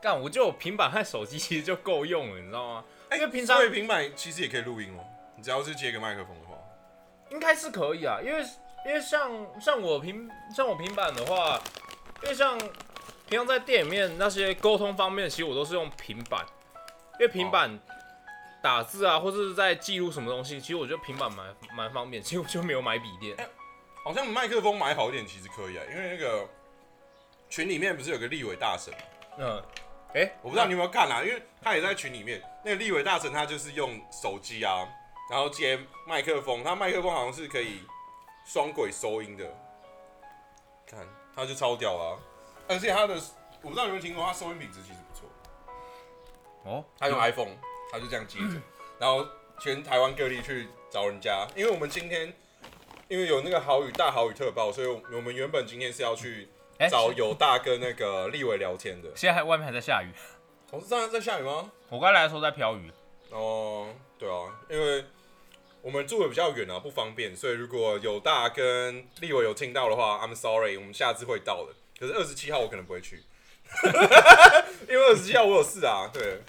[0.00, 2.84] 干，我就有平板和手机，其实就够用了，你知道吗？
[3.10, 5.04] 哎因为平常所以平板其实也可以录音哦，
[5.36, 6.54] 你只要是接个麦克风的话。
[7.30, 8.42] 应该是可以啊，因为
[8.86, 9.30] 因为像
[9.60, 11.60] 像我平像我平板的话，
[12.22, 12.58] 因为像
[13.28, 16.44] 平常在店里面那些沟通方面，其实我都是用平板，
[17.18, 17.78] 因为平板
[18.62, 23.36] 打字啊，或者是在记录什么东西，其实我觉得平板蛮蛮方便，其实我就没有买笔电。
[24.02, 26.48] 好像麦克风买好一点其实可以啊，因为那个
[27.50, 29.00] 群里面不是有个立委大神吗，
[29.36, 29.62] 嗯，
[30.14, 32.42] 哎、我不知道你有没有看啊，因为他也在群里面。
[32.64, 34.88] 那个立伟大神他就是用手机啊，
[35.30, 37.82] 然后接麦克风，他麦克风好像是可以
[38.44, 39.44] 双轨收音的，
[40.86, 41.06] 看
[41.36, 42.12] 他就超屌了啊、
[42.68, 43.14] 而且他的
[43.62, 45.28] 我不知道有没有听过，他收音品质其实不错。
[46.64, 47.56] 哦，他用 iPhone，
[47.92, 48.60] 他就这样接着，
[48.98, 49.26] 然后
[49.60, 52.32] 全台湾各地去找人家，因为我们今天
[53.08, 56.48] 因为有那个好雨大好雨特报，所以我们原本今天是要去
[56.78, 59.08] 哎、找友大跟那个立伟聊天的。
[59.14, 60.10] 现在还外面还在下雨，
[60.70, 61.70] 我，是这样在下雨吗？
[61.88, 62.92] 我刚来的时候在飘雨。
[63.30, 65.04] 哦，对啊，因为
[65.82, 71.74] 我们住的比较远啊，不方便，所以如果友大跟立伟有听到的话，I'm sorry，我们下次会到的。
[71.98, 73.16] 可是二十七号我可能不会去，
[74.88, 76.08] 因为二十七号我有事啊。
[76.12, 76.42] 对，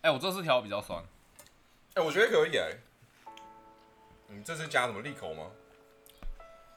[0.00, 1.00] 哎、我这次调比较酸，
[1.94, 2.72] 哎、我觉得可以哎、
[4.26, 5.50] 你这次加什么利口吗？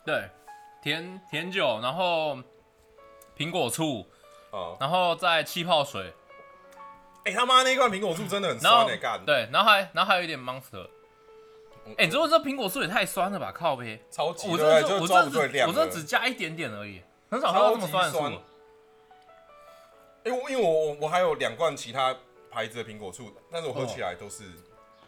[0.05, 0.30] 对，
[0.86, 2.38] 甜甜酒，然后
[3.36, 4.05] 苹果醋，
[4.51, 6.13] 啊，然后再气泡水，
[7.23, 8.86] 哎、他妈那一罐苹果醋真的很酸
[9.25, 10.88] 对，然后还然后还有一点 Monster。
[11.88, 13.99] 嗯，哎、你知道这苹果醋也太酸了吧，靠呗！
[14.11, 14.63] 超级，我这
[14.99, 15.65] 我这。
[15.65, 18.43] 我这只加一点点而已，很少喝到这么酸的醋超级酸。
[20.25, 22.15] 因为我因为我我我还有两罐其他
[22.51, 24.43] 牌子的苹果醋，但是我喝起来都是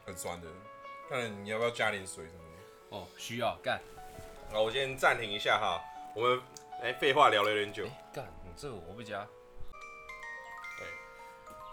[0.07, 0.47] 很酸的。
[1.07, 2.39] 看来你要不要加点水什么
[2.89, 2.97] 的？
[2.97, 3.79] 哦，需要干。
[4.51, 5.81] 好，我先暂停一下哈，
[6.15, 6.41] 我们
[6.81, 7.89] 哎废话聊了有点久哎。
[8.13, 9.25] 干，你这个我不加。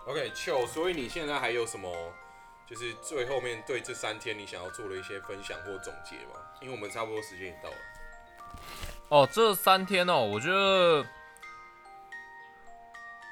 [0.06, 1.90] OK，秋，所以你现在还有什么？
[2.66, 6.40] 就是最后面对这三天你想要做的一些分享或总结吗？
[6.60, 7.76] 因为我们差不多时间也到了。
[9.08, 11.06] 哦，这三天哦，我觉得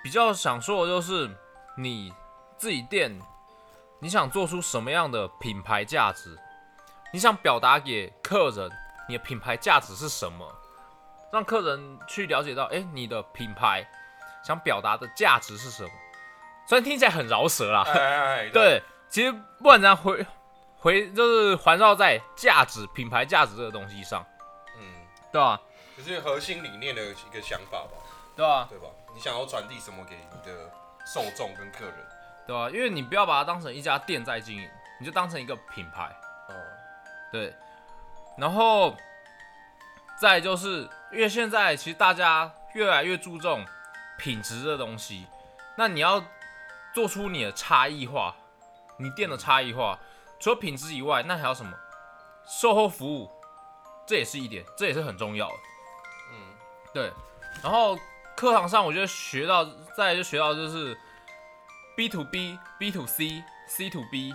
[0.02, 1.30] 比较想说的就是
[1.76, 2.12] 你
[2.58, 3.18] 自己店，
[4.00, 6.38] 你想做出什么样的品牌价值？
[7.12, 8.70] 你想表达给客人
[9.12, 10.50] 你的品牌价值是什么？
[11.30, 13.86] 让客人去了解到，哎、你的品牌
[14.42, 15.90] 想表达的价值是什么？
[16.66, 20.24] 虽然听起来很饶舌啦，哎哎哎， 对，其实不然咱回
[20.78, 24.24] 回就是环绕在价值、品牌价值这个东西上，
[24.78, 24.84] 嗯，
[25.30, 25.60] 对吧、
[25.98, 27.92] 就是核心理念的一个想法吧，
[28.34, 28.86] 对吧、对吧？
[29.14, 30.70] 你想要传递什么给你的
[31.04, 31.94] 受众跟客人？
[32.46, 34.66] 对吧、因为你不要把它当成一家店在经营，
[34.98, 36.10] 你就当成一个品牌，
[36.48, 36.56] 嗯
[37.30, 37.54] 对。
[38.36, 38.96] 然后
[40.20, 43.64] 再就是因为现在其实大家越来越注重
[44.18, 45.26] 品质的东西，
[45.76, 46.22] 那你要
[46.94, 48.34] 做出你的差异化，
[48.98, 49.98] 你店的差异化，
[50.38, 51.72] 除了品质以外，那还有什么？
[52.44, 53.30] 售后服务，
[54.06, 55.54] 这也是一点，这也是很重要的。
[56.32, 56.54] 嗯
[56.92, 57.12] 对，
[57.62, 57.96] 然后
[58.36, 59.64] 课堂上我觉得学到，
[59.96, 60.96] 再来就学到就是
[61.96, 64.34] B to B、B to C、C to B，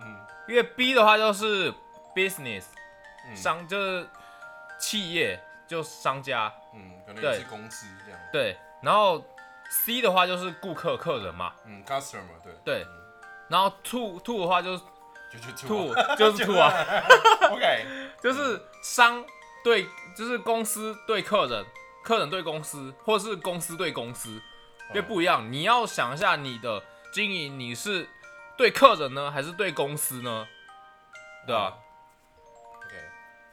[0.00, 1.72] 嗯因为 B 的话就是
[2.14, 2.64] business
[3.28, 4.08] 嗯商，就是
[4.78, 8.20] 企业，就商家，嗯，可能对也是公司这样。
[8.32, 9.24] 对，然后
[9.70, 12.94] C 的话就是顾客、客人嘛，嗯，customer 对对嗯
[13.48, 14.82] 然后 to to 的话就是
[15.32, 16.70] 就就 to 就是 to 啊
[17.50, 17.86] ，OK，
[18.22, 19.24] 就是商
[19.64, 21.64] 对，就是公司对客人，
[22.04, 24.30] 客人对公司，或者是公司对公司，
[24.90, 25.50] 因为不一样。
[25.50, 28.06] 你要想一下你的经营，你是
[28.56, 30.46] 对客人呢，还是对公司呢？
[31.46, 31.72] 对啊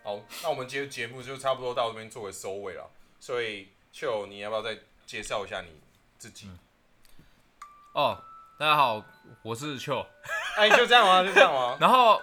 [0.06, 2.88] 好，那我们今天节目就差不多到这边作为收尾了。
[3.20, 4.78] 所以，秀，你要不要再
[5.08, 5.70] 介绍一下你
[6.20, 6.47] 自己？
[7.95, 8.24] 哦，
[8.60, 9.03] 大家好，
[9.41, 10.06] 我是秋，
[10.58, 11.24] 哎、就这样吗？
[11.24, 11.76] 就这样吗？
[11.82, 12.22] 然后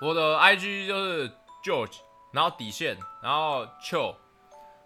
[0.00, 1.30] 我的 IG 就是
[1.62, 1.98] George，
[2.32, 4.16] 然后底线，然后秋，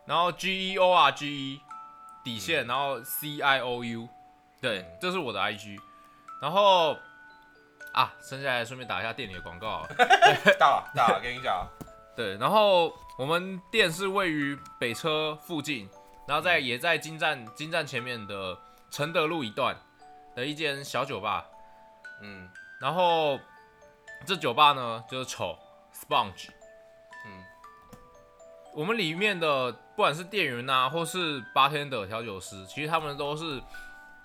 [0.05, 1.61] 然后 G E O R G E
[2.25, 4.09] 底线，然后 C I O U，
[4.61, 5.79] 对嗯，这是我的 IG，
[6.43, 6.97] 然后
[7.93, 9.95] 啊，剩下来顺便打一下店里的广告好了。
[10.59, 11.65] 大大，跟你讲，
[12.17, 15.89] 对，然后我们店是位于北车附近，
[16.29, 18.59] 然后在也在金站金站前面的
[18.91, 19.77] 承德路一段
[20.35, 21.45] 的一间小酒吧。
[22.23, 22.49] 嗯
[22.81, 23.39] 然后
[24.27, 25.59] 这酒吧呢就是丑
[25.93, 26.49] Sponge，
[27.27, 27.43] 嗯
[28.75, 33.63] 我们里面的不管是店员啊，或是 bartender 调酒师，其实他们都是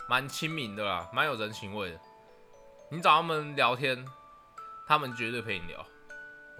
[0.08, 2.00] 蛮亲民的啦，蛮有人情味的。
[2.92, 4.04] 你找他们聊天，
[4.88, 5.86] 他们绝对陪你聊。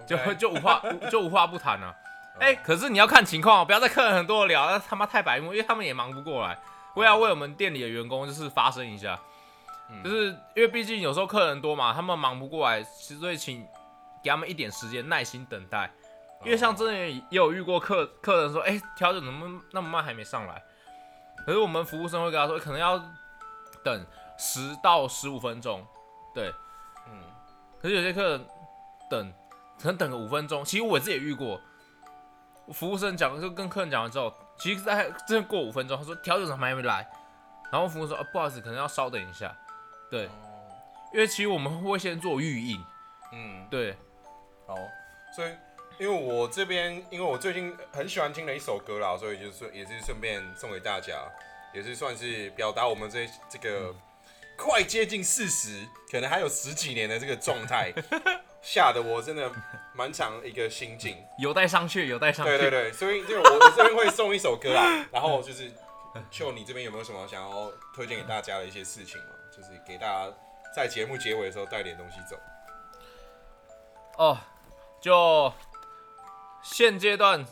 [0.06, 1.94] 就 就无话就无话不谈啊。
[2.38, 6.58] 哎、可是你要看情况哦，不要再客人很多的聊，那他妈太白目，因为他们也忙不过来。
[6.94, 9.18] 我也要为我们店里的员工就是发声一下，
[9.90, 13.66] 嗯就是因为毕竟有时候客人多嘛，他们忙不过来，所以请
[14.22, 15.90] 给他们一点时间，耐心等待。
[16.42, 20.62] 因为像之前也有遇过客客人说，哎、调酒怎么那么慢还没上来？
[21.44, 22.98] 可是我们服务生会跟他说，可能要
[23.84, 24.06] 等
[24.38, 25.86] 十到十五分钟，
[26.34, 26.52] 对。
[27.06, 27.22] 嗯
[27.80, 28.46] 可是有些客人
[29.10, 29.32] 等，
[29.80, 30.64] 可能等个五分钟。
[30.64, 31.60] 其实我自己也遇过，
[32.72, 37.08] 服务生讲就跟客人讲完之后，其实在真的过五分钟，他说调酒怎么还没来？
[37.72, 39.56] 然后服务生说、啊、不好意思，可能要稍等一下。
[40.10, 40.30] 对，哦。
[41.12, 42.80] 因为其实我们会先做预印，
[43.32, 43.96] 嗯，对，
[44.64, 44.76] 好，
[45.34, 45.50] 所以
[45.98, 51.14] 因为我这边，因为我最近很喜欢听的一首歌啦，所以就是也是顺便送给大家，
[51.74, 53.92] 也是算是表达我们这这个
[54.56, 57.92] 快接近四十，可能还有十几年的这个状态，
[58.62, 59.50] 吓得我真的
[59.94, 61.16] 蛮长一个心境。
[61.38, 62.48] 有待商榷，有待商榷。
[62.50, 65.72] 对对对，所以就我 我这边会送一首歌啦， 然后就是
[66.30, 69.26] 就你这边有没有什么想要推荐给大家的一些事情嘛？
[69.56, 70.32] 就是给大家
[70.74, 72.36] 在节目结尾的时候带点东西走。
[74.18, 74.38] 哦，
[75.00, 75.52] 就
[76.62, 77.44] 现阶段，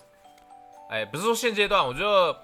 [0.91, 2.39] 哎，不是说现阶段，我觉得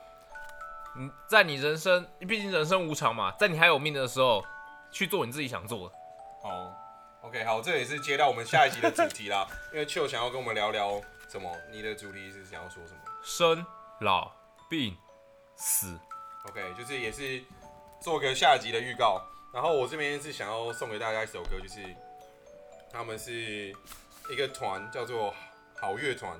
[0.97, 4.43] 你在你人生，毕竟人生无常嘛，在你还有命的时候，
[4.91, 5.95] 去做你自己想做的。
[6.43, 6.51] 好
[7.25, 9.47] ，OK，好，这也是接到我们下一集的主题啦。
[9.72, 11.51] 因为秋想要跟我们聊聊什么？
[11.70, 13.64] 你的主题是想要说什么生
[14.01, 14.31] 老
[14.68, 14.95] 病
[15.57, 15.99] 死
[16.49, 17.43] ，？OK，就是也是
[18.01, 19.20] 做个下集的预告。
[19.53, 21.81] 然后我这边是想要送给大家一首歌，就是
[22.93, 23.72] 他们是
[24.31, 25.35] 一个团叫做
[25.81, 26.39] 好乐团，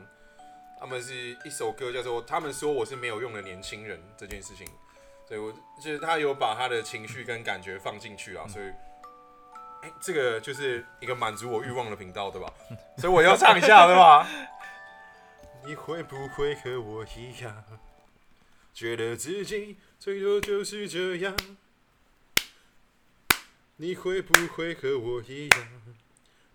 [0.79, 4.67] 他们是一首歌叫做《他们说我是没有用的年轻人》这件事情。
[5.27, 5.51] 所以我
[5.83, 8.71] 就是他有把他的情绪跟感觉放进去啊，所以。
[10.01, 12.53] 这个就是一个满足我欲望的频道，对吧？
[12.99, 14.29] 所以我要唱一下，对吧？
[15.67, 17.65] 你会不会和我一样，
[18.75, 21.37] 觉得自己最多就是这样？
[23.77, 25.69] 你会不会和我一样，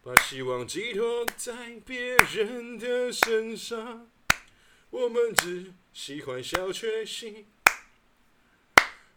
[0.04, 4.08] 把希望寄托在别人的身上？
[4.92, 7.46] 我们只喜欢小确幸，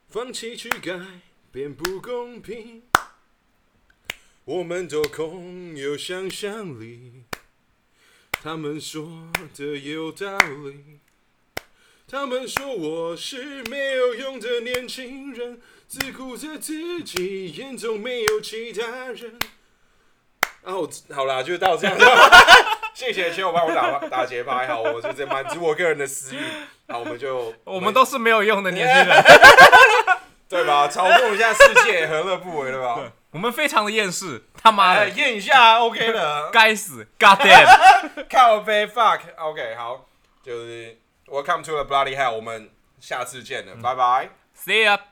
[0.09, 0.99] 放弃去改
[1.51, 2.83] 变不公平。
[4.45, 7.23] 我们都空有想象力，
[8.43, 10.99] 他们说的有道理。
[12.11, 19.39] 他们说我是没有用的年轻人，只顾着自己，眼中没有其他人。
[20.65, 21.97] 啊，我好啦，就到这样。
[22.95, 26.41] 谢谢，请我帮我打打节拍，好，我就在满足我个人的私欲。
[26.89, 29.25] 好，我们就 我们都是没有用的年轻人。
[30.51, 30.89] 对吧？
[30.89, 33.13] 炒作一下世界，何乐不为，对吧？
[33.33, 38.27] 我们非常的厌世，他妈哎，的，验一下 OK 的，该死，God damn！
[38.31, 40.07] 靠背 fuck，OK，好，
[40.43, 42.71] 就是 Welcome to the bloody hell，我们
[43.01, 44.29] 下次见了，拜拜。
[44.55, 45.12] See ya。